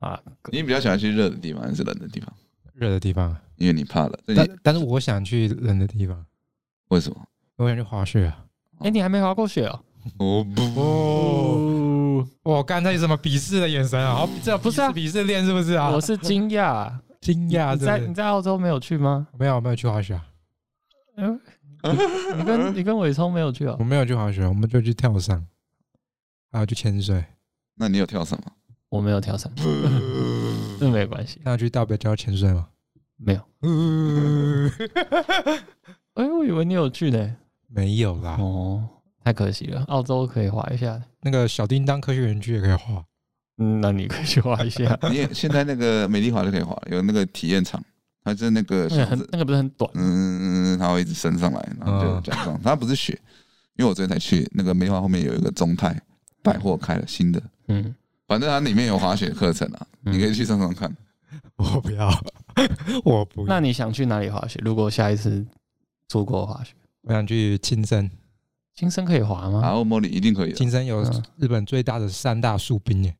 [0.00, 0.20] 啊！
[0.52, 2.30] 你比较喜欢去热的地方还是冷的地方？
[2.74, 4.12] 热的地方，因为你怕冷。
[4.26, 6.22] 但但是我想去冷的地方，
[6.88, 7.16] 为什么？
[7.56, 8.43] 我想去滑雪啊。
[8.84, 9.80] 哎、欸，你还没滑过雪哦？
[10.18, 14.14] 哦不，我刚才有什么鄙视的眼神啊？
[14.14, 15.88] 好，这不是鄙视链是不是啊？
[15.88, 16.92] 我是惊讶，
[17.22, 17.74] 惊讶。
[17.78, 19.26] 在你在澳洲没有去吗？
[19.38, 20.26] 没有，没有去滑雪啊。
[21.16, 21.40] 嗯，
[22.36, 23.74] 你跟你跟伟聪没有去啊？
[23.78, 25.46] 我没有去滑雪，我们就去跳伞，
[26.52, 27.24] 还有去潜水。
[27.76, 28.52] 那你有跳伞吗？
[28.90, 29.50] 我没有跳伞，
[30.78, 31.40] 这没关系。
[31.42, 32.68] 那要去大北礁潜水吗？
[33.16, 33.40] 没有。
[36.16, 37.36] 哎，我以为你有去呢。
[37.74, 38.88] 没有啦，哦，
[39.24, 39.82] 太可惜了。
[39.88, 43.04] 澳洲可以滑一下，那个小叮当科学园区也可以滑。
[43.58, 44.98] 嗯，那你可以去滑一下。
[45.10, 47.82] 你也现在那个美丽华就可以滑，有那个体验场，
[48.22, 52.60] 它是那个那个很那个不是很短，嗯，它会一直升上来，然后就这样。
[52.62, 53.12] 它不是雪，
[53.76, 56.00] 因为我昨天才去那个美丽华后面有一个中泰
[56.42, 57.94] 百货开了新的，嗯，
[58.26, 60.94] 反正它里面有滑雪课程啊，你可以去上上看。
[61.56, 62.10] 我不要，
[63.04, 63.46] 我不要。
[63.46, 64.60] 那你想去哪里滑雪？
[64.64, 65.44] 如果下一次
[66.08, 66.72] 出国滑雪？
[67.04, 68.10] 我想去青森，
[68.74, 69.60] 青森可以滑吗？
[69.60, 70.52] 啊，莫里一定可以。
[70.52, 71.02] 青森有
[71.36, 73.14] 日本最大的三大树冰耶。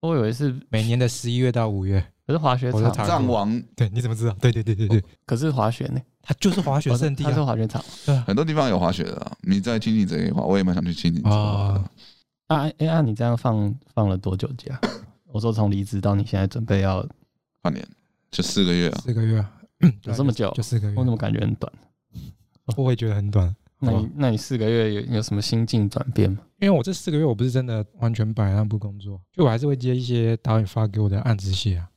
[0.00, 2.04] 我以为是每年的十一月到五月。
[2.26, 4.34] 可是滑雪场藏王，对，你怎么知道？
[4.40, 5.04] 对对对对对。
[5.26, 6.00] 可是滑雪呢？
[6.22, 7.84] 它就是滑雪圣地，它是滑雪场。
[8.06, 9.32] 对，很多地方有滑雪的。
[9.42, 11.30] 你在青井泽可以滑，我也蛮想去青井泽。
[11.30, 11.84] 啊，
[12.48, 14.78] 哎哎，你这样放放了多久假？
[15.26, 17.06] 我说从离职到你现在准备要
[17.60, 17.86] 半年，
[18.30, 19.00] 就四个月啊。
[19.04, 19.50] 四个月啊，
[20.04, 20.50] 有这么久？
[20.54, 20.94] 就四个月。
[20.96, 21.70] 我怎么感觉很短？
[22.76, 23.54] 我会觉得很短。
[23.80, 26.38] 那你那你四个月有有什么心境转变吗？
[26.60, 31.90] 因为我这四个月我不是真的完全摆烂不工作，就我还是会接一些导演发给我的案子写啊。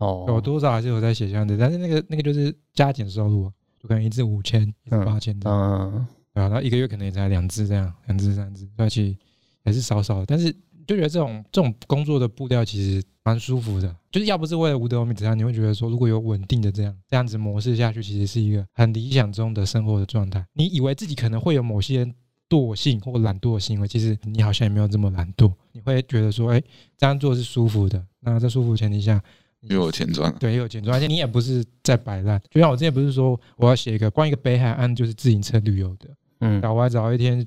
[0.00, 5.58] 哦，我多少还是有在写这样子，但是那个那个就是加减收入，就可能一支五千，八千这样。
[5.58, 9.16] 嗯，对啊，然后一个月可能也才两支这样，两支三支，所以其实
[9.64, 10.26] 还是少少的。
[10.26, 10.54] 但是
[10.90, 13.94] 就觉得这种这种工作的步调其实蛮舒服的。
[14.10, 20.44] 就是要不是为了五斗米折腰，你会觉得说，如果有稳定的这样这样子模式下去，其实是一个很理想中的生活的状态。
[20.52, 22.04] 你以为自己可能会有某些
[22.48, 25.52] 惰性或懒惰的行为，其实你好像也没有这么懒惰。
[25.70, 26.60] 你会觉得说，哎，
[26.98, 28.04] 这样做是舒服的。
[28.18, 29.22] 那在舒服的前提下，
[29.60, 32.42] 又有钱赚，对，又有钱赚，而且你也不是在摆烂。
[32.50, 36.08] 就像我之前不是说，我要写一个关于一个北海岸就是自行车旅游的，
[36.40, 37.46] 嗯，然后我还找一天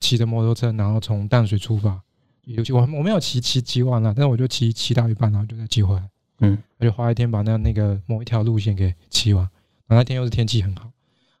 [0.00, 1.98] 骑着摩托车，然后从淡水出发。
[2.46, 6.08] 尤其我我没有骑骑骑完了，但是我就骑骑到一半，然后就再骑回来。
[6.40, 9.42] 嗯，我就花一天把那那个某一条路线给骑完。
[9.86, 10.90] 然后那天又是天气很好，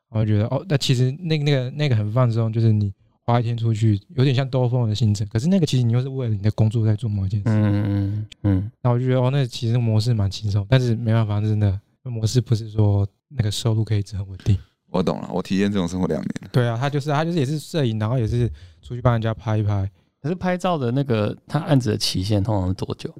[0.08, 2.92] 我就觉得哦，那其实那个那个那个很放松，就是你
[3.22, 5.26] 花一天出去，有点像兜风的行程。
[5.28, 7.48] 可是那个其实你又是为了你的工作在做某一件事。
[7.48, 8.70] 嗯嗯嗯。
[8.80, 14.58] 然后我就觉得哦，那其实模式蛮轻松，但是没办法，真的那模式不是说那个收入可以一直很稳定。
[14.90, 16.50] 我懂了，我体验这种生活两年。
[16.50, 18.48] 对啊，他就是他就是也是摄影，然后也是
[18.80, 19.88] 出去帮人家拍一拍。
[20.26, 23.14] 可是拍照的那个他案子的期限通常是多久？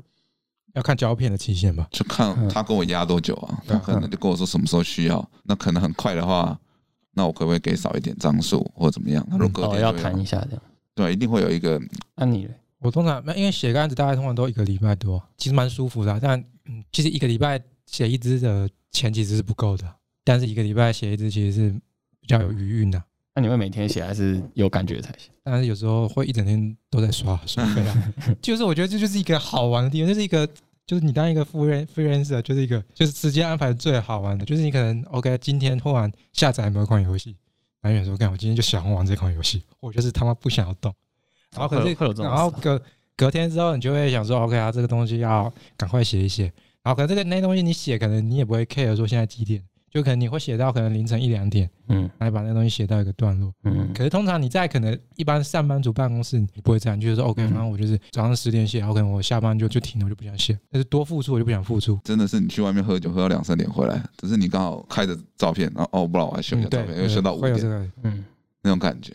[0.74, 3.62] 要看胶片的期限吧，就看他跟我压多久啊。
[3.64, 6.58] 他可能就跟我说什么时候需要，那可能很快的话，
[7.12, 9.24] 那我可不可以给少一点张数或者怎么样？
[9.30, 10.62] 他如果哦要谈一下这样，
[10.96, 11.80] 对，一定会有一个。
[12.16, 12.54] 那你嘞？
[12.80, 16.18] 我通常因为写个案子大概通常都一个礼拜多，其实蛮舒服的。
[16.20, 21.70] 但嗯，其实一个礼拜写一支的钱其实是不够的，但是一个礼拜写一支其实是
[22.20, 23.00] 比较有余韵的。
[23.37, 25.29] 那你会每天写还是有感觉才写？
[25.42, 27.62] 但是有时候会一整天都在刷刷。
[28.40, 30.49] 就是我觉得这就是一个好玩的地方，就是一个
[30.87, 37.37] 就是你当一个 freelancer，就是一个就是直接安排最好玩的，就是你可能 OK 今天突然下载某一款游戏，
[37.83, 40.94] 然后有时候干我今天就想玩这款游戏，我就是他妈不想要动，
[41.53, 42.81] 然后可是然后隔
[43.14, 46.44] 隔天之后你就会想说 OK 啊这个东西要赶快写一写，
[46.83, 49.62] 然后可能这个那东西你写可能你也不会 care 说现在几点。
[49.96, 53.90] 就可能你会写到可能凌晨一两点，嗯，来把那东西写到一个段落，嗯。
[53.94, 60.59] 可是通常你在可能一般上班族办公室，你不会这样，就是说 OK，然后我就是早上十点写，然后可能我下班就就停了，我就不想写。
[60.70, 61.98] 但是多付出我就不想付出。
[62.04, 67.92] 真的是你去外面喝酒喝到两三点回来，只是你刚好开着照片，然后哦，不然我还修一下照片，又修到五点。
[68.02, 68.22] 嗯，
[68.62, 69.14] 那种感觉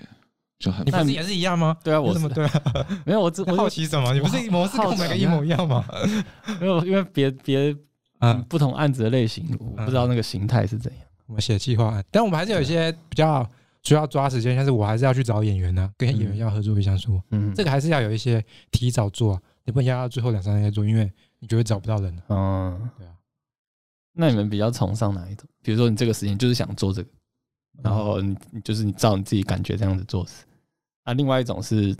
[0.57, 0.83] 就很。
[0.83, 1.77] 你不是也是一样吗？
[1.83, 2.61] 对啊，我怎么对啊？
[3.05, 4.11] 没有，我只我好奇什么？
[4.15, 5.85] 你不是模式跟我们一模一样吗？
[6.59, 7.75] 没有，因为别别
[8.21, 11.01] 啊不同案子的类型，我不知道那个形态是怎样。
[11.25, 13.47] 我们写计划案，但我们还是有一些比较
[13.83, 22.21] 需要抓时间，像是我还是要去找演员呢，跟演员要合作一项书，嗯，这个还是要有一些提早做，啊你不能压到最后两三天做，因为你觉得找不到人。
[22.29, 23.13] 嗯，对啊。
[24.13, 25.47] 那你们比较崇尚哪一种？
[25.63, 27.09] 比如说你这个时间就是想做这个，
[27.81, 30.43] 然后你你就是你照你自己感觉这样子做事。
[31.03, 31.95] 啊，另外一种是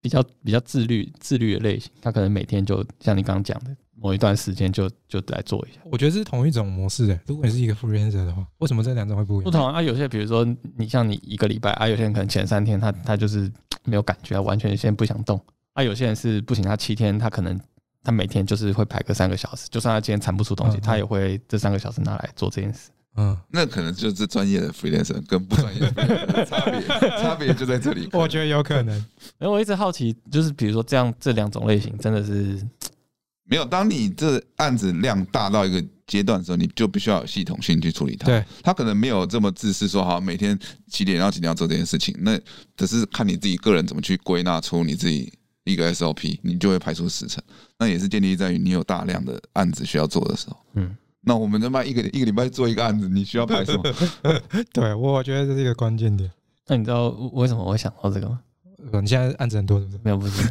[0.00, 5.80] 比较比较自律自律的类型，他可能每天就像你刚刚讲的，某一段时间就就来做一下。
[5.84, 7.20] 我觉得是同一种模式诶。
[7.26, 9.44] 如果你是一个 freelancer 的话，为什么这两种会不一样？
[9.44, 13.50] 不同啊，有些比如说你像你一个礼拜啊，有些人可能前三天他他就是
[13.84, 15.40] 没有感觉，完全现在不想动。
[15.74, 17.58] 啊，有些人是不行，他七天他可能。
[18.04, 22.90] 他每天就是会排个三个小时，就算他今天产不出东西，他也会这三个小时拿来做这件事。
[23.16, 26.80] 嗯，那可能就是专业的 freelancer 跟不专业的 差别，
[27.20, 28.08] 差别就在这里。
[28.12, 28.96] 我觉得有可能。
[28.96, 32.64] 因为我一直好奇，就是比如说这样这两种类型，真的是
[33.48, 33.64] 没有。
[33.64, 38.26] 当你这案子量大到一个阶段的时候，你就必须要有系统性去处理它。
[38.26, 40.56] 对，他可能没有这么自私，说好每天
[40.86, 42.14] 几点到几点要做这件事情。
[42.20, 42.38] 那
[42.76, 45.32] 只是看你自己个人怎么去归纳出你自己。
[45.64, 47.44] 一个 SOP，你就会排出时程。
[47.78, 50.56] 那也是建立在于你有大量的案子需要做的时候。
[50.72, 53.82] 嗯，那我们他妈一个一个礼拜做一个案子，你需要排什么？
[54.72, 56.30] 对，我觉得这是一个关键点。
[56.68, 58.40] 那你知道为什么我会想到这个吗？
[59.00, 59.98] 你现在案子很多是不是？
[60.02, 60.48] 没有，不是。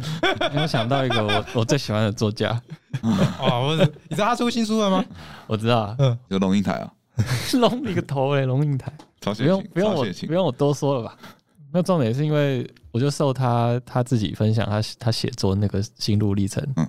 [0.54, 2.50] 我想到一个我我最喜欢的作家。
[3.40, 5.04] 哦，不是，你知道他出新书了吗？
[5.46, 5.96] 我知道啊。
[5.98, 6.92] 嗯，有龙应台啊。
[7.54, 8.92] 龙你个头哎，龙应台。
[9.20, 11.16] 不用不用我不用我多说了吧？
[11.72, 12.68] 那重点是因为。
[12.90, 16.86] 我就受他他自己分享他他写作那个心路历程，嗯，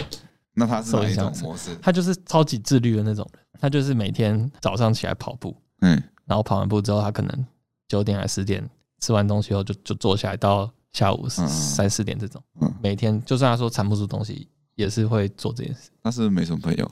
[0.53, 1.77] 那他是哪一种模式？
[1.81, 7.45] 他就是超级自律的那种人，他就是每天早上起来跑步，嗯，然后跑完步之后，他可能
[7.89, 8.67] 九点还十点
[9.01, 15.89] 吃完东西后就就坐下来到下午三四点这种，嗯，每天就算他说产不出东西，也是会做这件事。
[16.03, 16.91] 他是没什么朋友？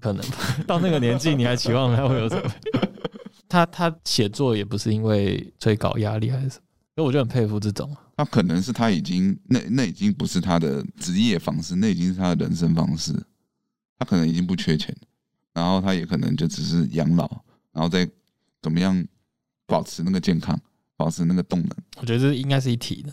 [0.00, 0.24] 可能
[0.66, 2.50] 到那个年纪，你还期望他会有什么？
[3.48, 6.62] 他他写作也不是因为催稿压力还是什么。
[6.96, 13.12] 所以我就很佩服这种，他可能是他已经那那已经不是他的职业方式，那已经是他的人生方式。
[13.98, 14.94] 他可能已经不缺钱，
[15.52, 17.28] 然后他也可能就只是养老，
[17.72, 18.08] 然后再
[18.60, 19.04] 怎么样
[19.66, 20.58] 保持那个健康，
[20.96, 21.70] 保持那个动能。
[21.96, 23.12] 我觉得这应该是一体的。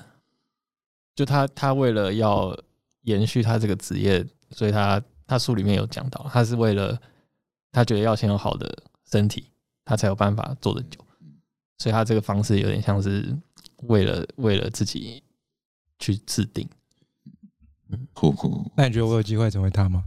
[1.15, 2.57] 就他他为了要
[3.01, 6.99] 延续他这个职业，所以他他书里面有讲到，他是为了
[7.71, 9.45] 他觉得要先有好的身体，
[9.85, 10.99] 他才有办法做得久。
[11.77, 13.37] 所以他这个方式有点像是。
[13.87, 15.23] 为了为了自己
[15.97, 16.69] 去制定，
[17.89, 18.71] 嗯，酷酷。
[18.77, 20.03] 那你觉得我有机会成为他吗？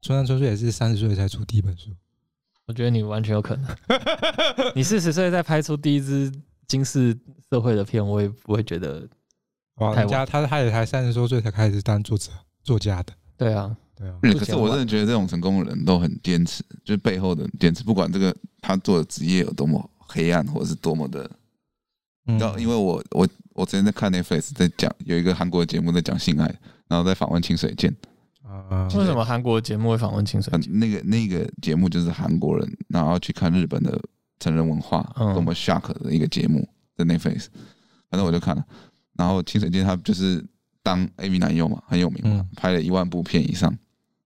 [0.00, 1.90] 村上春树也是三十岁才出第一本书，
[2.66, 3.76] 我觉得你完全有可能。
[4.76, 6.32] 你四十岁再拍出第一支
[6.68, 7.18] 惊世
[7.50, 9.04] 社会的片，我也不会觉得。
[9.76, 12.30] 哇，人家他他也才三十多岁才开始当作者
[12.62, 13.12] 作家的。
[13.36, 14.14] 对啊，对啊。
[14.22, 21.30] 可是我真的觉得这种成功的人都很坚持，就是背后的坚持，不管这个他做的职业有多么黑暗，或者是多么的。
[22.24, 26.52] 然后，因为我我我之前在看 Netflix 在讲有一个韩国的节目在讲性爱，
[26.88, 27.94] 然后在访问清水健。
[28.42, 30.78] 啊，为什么韩国的节目会访问清水健？
[30.78, 34.00] 那个那个节目就是韩国人，然后去看日本的
[34.40, 37.46] 成人文化，多么 shock 的一个节目，在 Netflix。
[38.08, 38.64] 反正我就看了，
[39.16, 40.44] 然后清水健他就是
[40.82, 43.76] 当 AV 男优嘛，很有名嘛，拍了一万部片以上。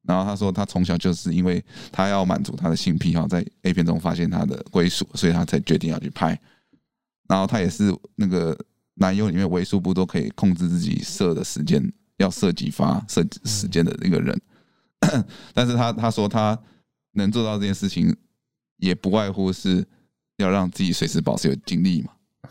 [0.03, 6.39] 然后他说他从小就是因为他要满足他的性癖好，在 A 片中发现他的归属，所以他才决定要去拍。
[7.29, 8.59] 然后他也是那个
[8.95, 11.81] 男优里面为数不多可以控制自己射的时间，
[12.17, 14.41] 要射几发射时间的那个人。
[15.55, 16.59] 但是他他说他
[17.13, 18.15] 能做到这件事情，
[18.79, 19.87] 也不外乎是
[20.39, 22.11] 要让自己随时保持有精力嘛，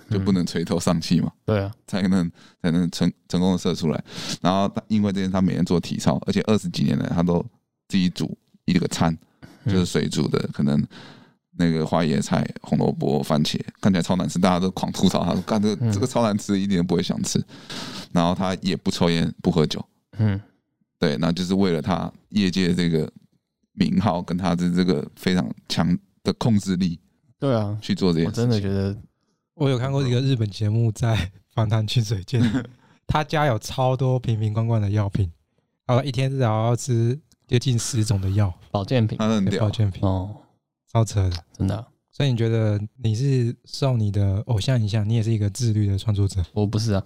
[0.09, 1.31] 就不能垂头丧气嘛。
[1.45, 4.03] 对啊，才能才能成成功的射出来。
[4.41, 7.45] 然后他因为这件，他每天做体操，而且二十几年来他都
[7.87, 9.17] 自己煮一个餐，
[9.65, 10.85] 就是水煮的，可能。
[11.61, 17.37] 那个花椰菜、红萝卜、番茄看起来超难吃，大家都狂吐槽他说：“干这个这个超难吃，一点都不会想吃。”
[18.13, 19.85] 然后他也不抽烟、不喝酒，
[20.19, 20.39] 嗯，
[20.97, 23.11] 对，那就是为了他业界这个
[23.73, 26.97] 名号跟他的这个非常强的控制力，
[27.37, 28.29] 对啊，去做这件事。
[28.29, 28.95] 我真的觉得，
[29.59, 32.41] 我有看过一个日本节目在访谈清水健，
[33.05, 35.29] 他家有超多瓶瓶罐罐的药品，
[35.85, 40.33] 然后一天至少要吃接近十种的药保健品，他很屌，保健品哦。
[40.89, 41.85] 超扯的，真的。
[42.09, 46.41] 所以你觉得你是受你的偶像影响，你也是一个自律的创作者？
[46.55, 47.03] 我不是啊，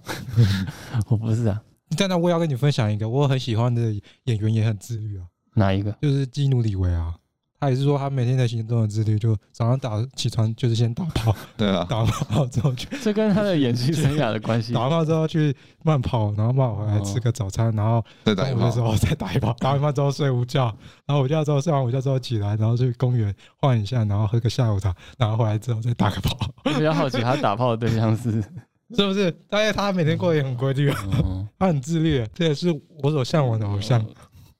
[1.10, 1.60] 我不是啊。
[1.98, 3.92] 但那我要跟你分享一个我很喜欢的
[4.26, 5.26] 演员，也很自律啊。
[5.56, 5.90] 哪一个？
[6.00, 7.16] 就是基努里维啊。
[7.64, 14.74] 他也是说他每天的行动的自律，就早上打起床就是先打炮，对啊，打完炮之后去，这跟他的 演戏生涯的关系。
[14.74, 20.64] 打完炮之后去慢跑，然后慢跑回来吃个早餐，然后再打一炮，的时候再打一炮， 打完炮之后睡午觉，
[21.06, 26.36] 然后午觉之后睡完午觉之后起来，然后去公园晃一下，然后喝个下午茶，然后回来之后再打个炮。
[26.64, 28.44] 我比较好奇他打炮的对象是
[28.94, 29.34] 是不是？
[29.50, 30.92] 因为他每天过得也很规律，
[31.24, 32.68] 嗯、他很自律，这也是
[33.02, 34.04] 我所向往的偶像。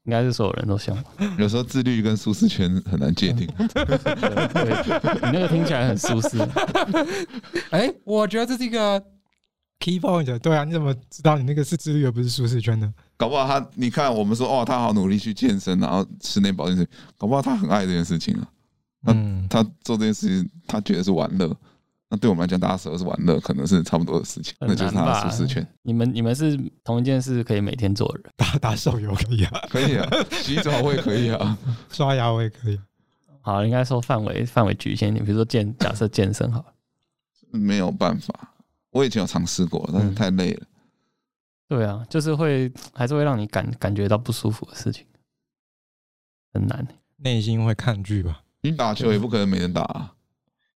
[0.04, 1.04] 应该是所有人都向往。
[1.38, 3.46] 有时候自律跟舒适圈很难界定。
[3.58, 6.38] 你那个听起来很舒适。
[7.70, 9.02] 哎、欸，我觉得这是一个
[9.80, 10.38] key point。
[10.40, 12.92] 对啊，你怎么知道你那个是自律而不是舒适圈呢？
[13.16, 16.86] 搞不好他，你看我们说哦，他好努力去健身，然后室内保健室，
[17.16, 18.48] 搞不好他很爱这件事情啊。
[19.06, 21.54] 嗯，他做这件事情，他觉得是玩乐。
[22.10, 25.66] 那对我们来讲，打手是玩乐，可能是差不多的事情，那就是他的舒适圈。
[25.82, 30.08] 你们你们是同一件事可以每天做的人， 打打手游可以啊，可以啊，
[30.42, 31.58] 洗澡我也可以啊，
[31.90, 32.78] 刷牙我也可以。
[33.40, 36.66] 好，应该说范围范围局限，一点比如说健，假设健身好了，
[37.58, 38.54] 没有办法。
[38.90, 40.60] 我以前有尝试过，但是太累了。
[40.62, 40.66] 嗯。
[41.66, 45.04] 对啊，就是会还是会让你感感觉到不舒服的事情，
[46.52, 46.86] 很难。
[47.16, 48.42] 内心会抗拒吧？
[48.60, 50.13] 你打球也不可能每天打啊。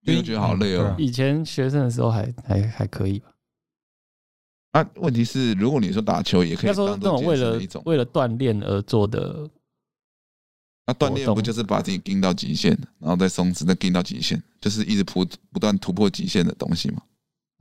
[0.02, 0.94] 因为觉得好累哦。
[0.98, 3.28] 以前学生的时候还还还可以吧。
[4.72, 9.48] 啊，问题是，如果你说打球也可以，说那种为了为了锻炼而做的，
[10.86, 17.02] 那锻炼不就是把自己盯到极限，然后再松弛，再盯到极限，就是一直不不断突破极限的东西嘛？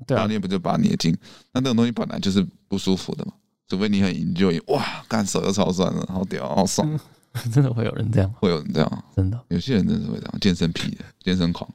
[0.05, 1.17] 对，锻炼不就把你的筋？
[1.53, 3.31] 那那种东西本来就是不舒服的嘛，
[3.69, 6.99] 除非你很 enjoy，哇，干手又超酸了，好屌，好爽。
[7.53, 8.29] 真的会有人这样？
[8.33, 9.03] 会有人这样？
[9.15, 11.69] 真的，有些人真的是会这样，健身癖的，健身狂。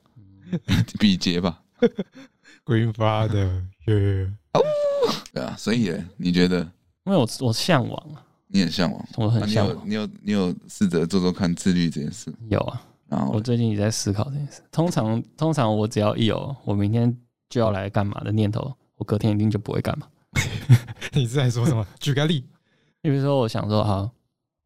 [0.98, 1.62] 比劫吧，
[2.64, 3.62] Green Father，
[4.52, 4.60] 哦，
[5.32, 6.60] 对啊，所以你觉得？
[7.04, 9.88] 因为我我向往啊，你很向往，我很向往。
[9.88, 12.32] 你有你有试着做做看自律这件事？
[12.48, 14.62] 有啊，然后我最近也在思考这件事。
[14.70, 17.14] 通常通常我只要一有我明天
[17.48, 20.06] 就要来干嘛的念头，我隔天一定就不会干嘛。
[21.12, 21.84] 你是在说什么？
[21.98, 22.44] 举个例，
[23.00, 24.10] 比如说我想说，好，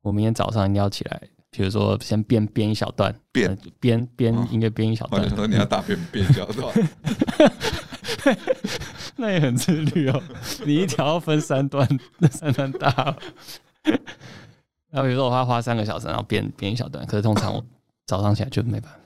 [0.02, 1.22] 我明天早上一定要起来。
[1.56, 5.26] 比如说，先编编一小段，编编编音乐，编一小段。
[5.30, 6.70] 说你要大编编一小段，
[9.16, 10.22] 那也很自律哦。
[10.66, 11.88] 你一条要分三段，
[12.18, 13.16] 那三段大。
[14.92, 17.06] 然后比如说，我要花三个小时，然后编编一小段。
[17.06, 17.64] 可是通常我
[18.04, 18.98] 早上起来就没办法。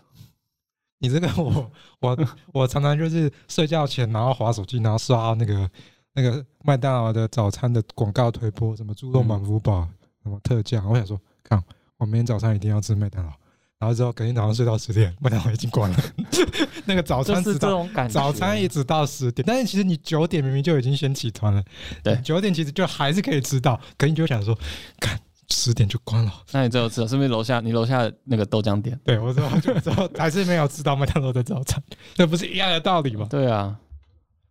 [0.99, 2.19] 你这个我我
[2.53, 5.71] 我常常就是睡觉前，然后滑手机，然后刷那个
[6.15, 9.89] 那个麦当劳的早餐的广告推播，什么猪肉满福堡，
[10.25, 10.83] 什么特价。
[10.85, 11.63] 我想说，看。
[12.01, 13.31] 我明天早上一定要吃麦当劳，
[13.79, 15.99] 然后之后隔天早上睡到十点，麦当劳已经关了。
[16.87, 21.63] 那个早餐只到早餐一直到十点，但是其实你九点明明就已经先起床了，
[22.03, 24.59] 对，九点其实就还是可以吃到，可你就想说，
[24.99, 26.33] 看十点就关了。
[26.53, 27.61] 那你最后吃了是不是楼下？
[27.61, 28.99] 你楼下那个豆浆店？
[29.05, 31.83] 对，我之后就之后还是没有吃到麦当劳的早餐，
[32.15, 33.27] 这不是一样的道理吗？
[33.29, 33.77] 对啊。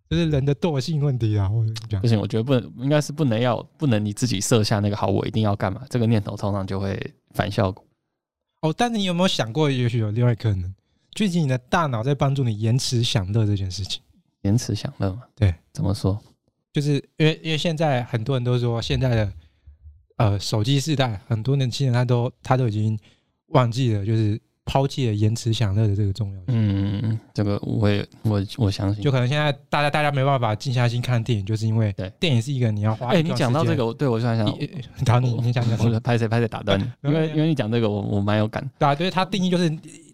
[0.10, 1.48] 这是人的惰性问题啊！
[1.52, 5.86] 我讲不行，我觉得不能，应该是不能要，不能你自己设下那个好，我一定要干嘛？
[5.88, 7.00] 这个念头通常就会
[7.36, 7.86] 反效果。
[8.62, 10.74] 哦，但是你有没有想过，也许有另外可能，
[11.12, 14.02] 最近你的大脑在帮助你延迟享乐这件事情？
[14.42, 15.22] 延迟享乐嘛？
[15.36, 16.20] 对，怎么说？
[16.74, 19.34] 就是因为因为现在很多人都说，现在的
[20.18, 22.98] 呃手机时代，很多年轻人他都他都已经
[23.50, 24.42] 忘记了，就是。
[24.70, 26.46] 抛弃了延迟享乐的这个重要性。
[26.50, 29.04] 嗯，这个我也我我相信。
[29.04, 33.08] 就可能现在大家大家没办法静下心看电影，就是因为对电影是一个你要花。
[33.08, 34.46] 哎，你讲到这个，对我突然想，
[35.04, 38.64] 打你你讲讲，拍谁拍谁打断你， 因为因为你讲这个，我我蛮有感。
[38.78, 39.68] 对啊，对，它定义就是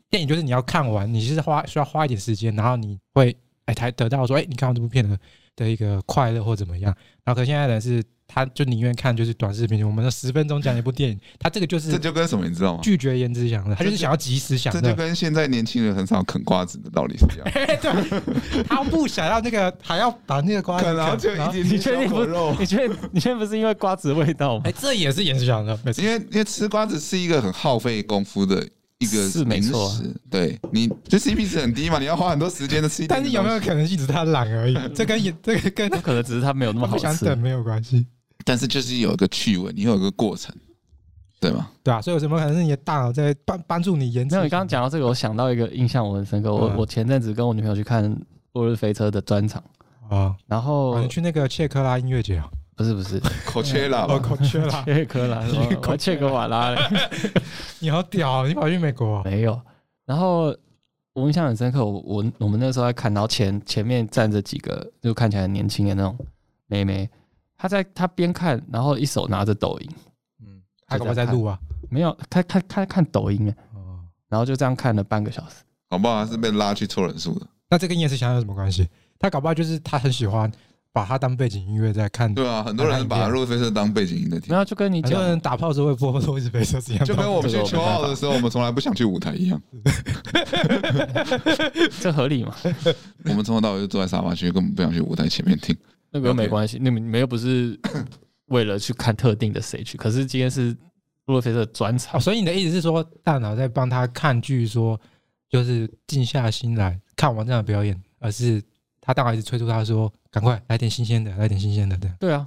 [0.09, 5.19] 电影就是你要看完，你是花需要花一点时间，然后你会哎才得到说哎你看完这部片的
[5.55, 6.95] 的一个快乐或怎么样。
[7.23, 8.03] 然后可现在的人是。
[8.27, 12.79] 他就宁愿看就是短视频，我们的十分钟讲一部电影，他这个就是这就跟什么你知道吗？
[12.81, 14.81] 拒绝延迟享乐，他就是想要及时享乐。
[14.81, 17.47] 这就跟现在年轻人很少啃瓜子的道理是一样。
[17.79, 22.55] 对，他不想要那个，还要把那个瓜子，然后就一点点小果肉。
[22.59, 24.63] 你确定你确定不是因为瓜子的味道吗？
[24.67, 28.67] 哎，这也是延迟享乐，因为因为吃瓜子是一个很耗费功夫的
[29.06, 29.91] 一个是没错，
[30.30, 33.08] 对，你就 CP 值很低嘛，你要花很多时间的吃。
[33.08, 34.76] 但是有没有可能是只是他懒而已？
[34.93, 38.06] 这跟也这个跟可能只是他没有那么好吃，没有关系。
[38.43, 40.56] 但是就是有一个趣味，你有一个过程，
[41.39, 41.70] 对吗？
[41.84, 44.36] 对啊，所以有什么可能是你的大脑在帮帮助你延迟？
[44.36, 46.53] 那你刚刚讲到这个，我想到一个印象我很深刻。
[46.53, 48.03] 我我前阵子跟我女朋友去看
[48.53, 49.64] 《落日飞车》的专场
[50.10, 52.47] 啊，然后你去那个切克拉音乐节啊？
[52.76, 55.41] 不是不是，科切拉，科切拉，切克拉，
[55.88, 56.76] 我切格瓦拉。
[57.80, 59.23] 你好屌，你跑去美国？
[59.23, 59.59] 没有。
[60.05, 60.55] 然后
[61.13, 66.17] 我印象很深刻，我我我们那时候在看然后前前面站着几个，就看起来很年轻的那种
[66.67, 67.09] 妹妹。
[67.57, 69.89] 她在她边看，然后一手拿着抖音，
[70.41, 71.57] 嗯，她干嘛在录啊？
[71.89, 75.63] 没有，她她她看抖音哎，哦，然后就这样看了半个小时。
[75.88, 77.47] 搞不好是被拉去凑人数的。
[77.69, 78.86] 那这跟厌食想有什么关系？
[79.17, 80.51] 他搞不好就是他很喜欢
[80.95, 82.33] 把它当背景音乐在看。
[82.33, 84.47] 对啊，很多人把《路易飞车》当背景音乐听。
[84.47, 89.61] 然后就跟你讲，很多人打炮时候会播《路易飞车》一样，就跟我们去 秋奥的时候，我们从来不想去舞台一样。
[91.99, 92.55] 这合理吗？
[93.27, 95.75] 我们从头到尾就坐在沙发区，根本不想去舞台前面听。
[96.11, 97.77] 那个没关系，你们你们又不是
[98.45, 99.97] 为了去看特定的谁去。
[99.97, 100.73] 可是今天是
[101.25, 104.97] 《路易飞车》的专场，所以你的意思是说，大脑在帮他看剧，说
[105.49, 108.63] 就是静下心来看完这样的表演，而是
[109.06, 112.45] 他大脑一直催促他说：“赶快来点新鲜的，来点新鲜的。”对对啊，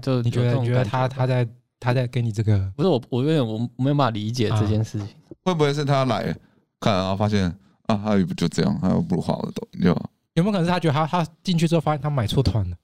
[0.00, 1.46] 就你觉得你觉得他他在
[1.78, 2.58] 他在给你这个？
[2.76, 5.08] 不是我，我有点我没有办法理解这件事情。
[5.44, 6.34] 会不会是他来
[6.80, 7.44] 看，然后发现
[7.86, 9.88] 啊，他也不就这样，他又不如画的抖，就
[10.34, 12.76] 有没有可能是他觉得他他进去之后发现他买错团了？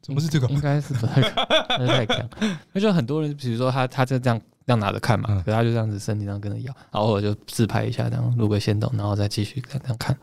[0.00, 0.46] 怎么是这个？
[0.48, 1.20] 应该是不太
[1.68, 2.28] 太强。
[2.72, 10.16] 那就很多人，比如说他他就这样这样拿着看嘛，可是他就这样子身体上跟着摇，然后我就自拍一下，这样录个限动，然后再继续这样看。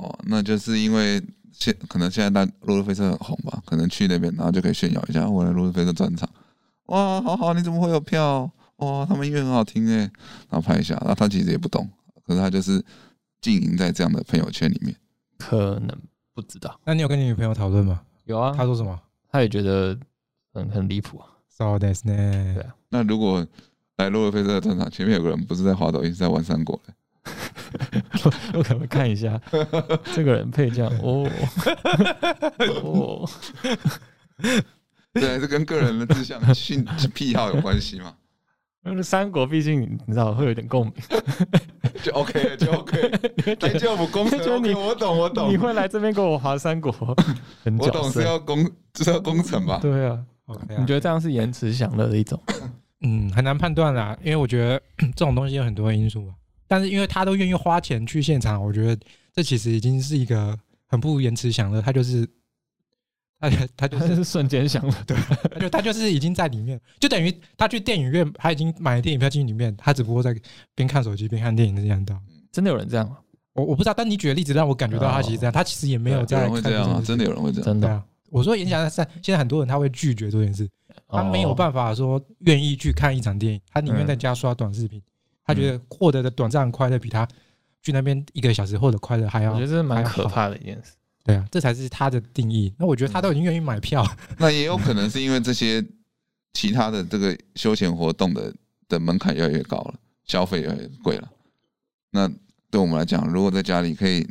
[0.00, 1.22] 哦，那就是因为
[1.52, 6.28] 现可能现在大路易飞车很红吧，可能去那边然后就可以炫耀一下，我来路易飞车专场，
[6.86, 8.50] 哇，好好，你怎么会有票？
[8.76, 9.98] 哇，他们音乐很好听诶，
[10.48, 11.86] 然后拍一下，然后他其实也不懂，
[12.26, 12.82] 可是他就是
[13.42, 14.96] 经营在这样的朋友圈里面，
[15.38, 15.90] 可能
[16.32, 16.80] 不知道。
[16.84, 18.00] 那你有跟你女朋友讨论吗？
[18.24, 18.98] 有啊，他说什么？
[19.30, 19.98] 他也觉得
[20.54, 21.26] 很很离谱啊。
[21.50, 22.54] So that's 呢？
[22.54, 22.74] 对啊。
[22.88, 23.46] 那如果
[23.98, 26.94] 来路易飞车的专场，前面有个人不是在滑抖音，是在玩三国的？
[28.54, 29.40] 我可能看一下，
[30.14, 31.28] 这个人配这样哦
[32.82, 33.28] 哦，
[35.14, 36.84] 对，这跟个人的志向、性
[37.14, 38.14] 癖好有关系吗？
[38.86, 40.94] 因为三国毕竟你知道会有点共鸣，
[42.02, 42.98] 就 OK 了，就 OK。
[43.60, 45.52] 来就不攻城，你我懂我懂。
[45.52, 46.90] 你会来这边跟我划三国，
[47.78, 49.78] 我懂是要攻，就是要攻城吧？
[49.82, 50.18] 对啊，
[50.78, 52.40] 你觉得这样是延迟享乐的一种？
[53.02, 54.80] 嗯，很难判断啦，因为我觉得
[55.14, 56.32] 这种东西有很多因素啊。
[56.70, 58.96] 但是因为他都愿意花钱去现场，我觉得
[59.34, 60.56] 这其实已经是一个
[60.86, 61.82] 很不延迟享乐。
[61.82, 62.24] 他就是，
[63.40, 65.16] 他他就是瞬间享乐， 对，
[65.50, 70.32] 他就他就是已经在里面，就等于他去电影院，他已经买了电影票进里面，他只不过在
[70.76, 72.16] 边看手机边看电影这样的。
[72.52, 73.18] 真的有人这样吗？
[73.54, 77.02] 我我不知道，但你举的例子让我感觉到他其实这样，他其实也没有在看这样。
[77.02, 78.04] 真的有人会这样，真的啊。
[78.28, 80.68] 我说，演讲在现在很多人他会拒绝这件事，
[81.08, 85.02] 他没有办法说愿意去看一场电影，他宁愿在家刷短视频。
[85.52, 87.26] 他觉得获得的短暂快乐比他
[87.82, 90.92] 去那边一个小时获得快乐还要，我觉得这是蛮可怕的一件事。
[91.24, 92.72] 对啊，这才是他的定义。
[92.78, 94.06] 那我觉得他都已经愿意买票，
[94.38, 95.84] 那也有可能是因为这些
[96.54, 98.54] 其他的这个休闲活动的
[98.88, 99.94] 的门槛越来越高了，
[100.24, 101.30] 消费越来越贵了。
[102.10, 102.28] 那
[102.70, 104.26] 对我们来讲，如果在家里可以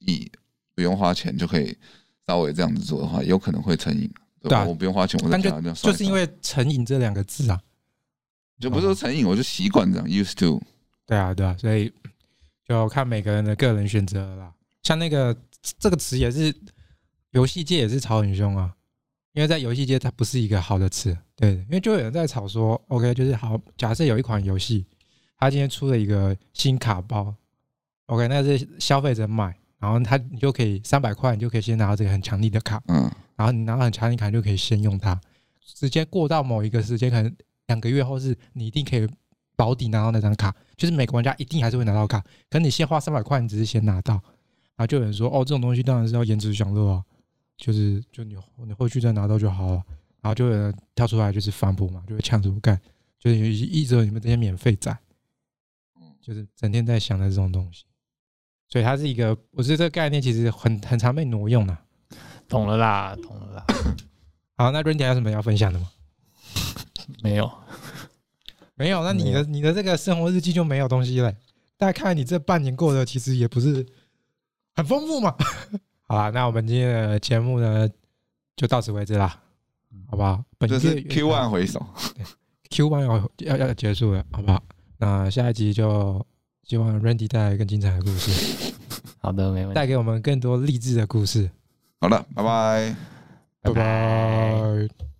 [0.00, 0.30] 以
[0.74, 1.76] 不用花钱就可以
[2.26, 4.10] 稍微这样子做的话，有可能会成瘾。
[4.42, 4.62] 对吧？
[4.62, 7.58] 我不用花钱，我在家这样就是因为成瘾这两个字啊。
[8.60, 10.62] 就不是说成瘾，我就习惯这样，used to。
[11.06, 11.92] 对啊，对啊，所以
[12.66, 14.54] 就看每个人的个人选择了啦。
[14.82, 15.36] 像那个
[15.78, 16.54] 这个词也是，
[17.32, 18.72] 游戏界也是吵很凶啊，
[19.32, 21.16] 因为在游戏界它不是一个好的词。
[21.36, 24.86] 对，因为就有人在吵说，OK，就是好，假设有一款游戏，
[25.36, 27.34] 它今天出了一个新卡包
[28.06, 35.20] ，OK，那是消费者买，然后他你就可以三百块，你就可以先拿到这个很强力的卡，嗯，然后你拿到很强力卡，你就可以先用它，
[35.60, 37.34] 时间过到某一个时间可能。
[37.66, 39.08] 两个月后是你一定可以
[39.56, 42.20] 保底拿到那张卡，就是每个玩家一定还是会拿到卡。
[42.50, 47.04] 可是你先花三百块，你只是先拿到，然后就有人说：“哦，这种东西当然是要延迟享乐啊，
[47.56, 48.36] 就是就你
[48.66, 49.82] 你后续再拿到就好了。”
[50.20, 52.80] 然后就有人跳出来就是反驳嘛，就会抢着干，
[53.18, 54.96] 就是一直有你们这些免费仔，
[56.20, 57.84] 就是整天在想的这种东西。
[58.68, 61.76] 所以它是一个，我觉得这个概念其实很很常被挪用的。
[62.48, 63.66] 懂了啦，懂了啦。
[64.56, 65.88] 好，那 Randy 还有什么要分享的吗？
[67.22, 67.50] 没有，
[68.74, 69.02] 没有。
[69.04, 71.32] 那你的你的这个生活日记就没有东西了。
[71.76, 73.84] 大家看你这半年过得其实也不是
[74.76, 75.34] 很丰富嘛。
[76.06, 77.88] 好啦，那我们今天的节目呢
[78.56, 79.40] 就到此为止啦，
[80.10, 80.44] 好不好？
[80.58, 81.84] 本这是 Q one 回首
[82.70, 84.62] ，Q one 要要要结束了，好不好？
[84.98, 86.24] 那下一集就
[86.62, 88.72] 希望 Randy 带来更精彩的故事。
[89.18, 89.74] 好的，没问题。
[89.74, 91.50] 带给我们更多励志的故事。
[92.00, 92.96] 好了，拜拜，
[93.62, 95.13] 拜拜。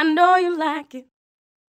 [0.00, 1.09] I know you like it.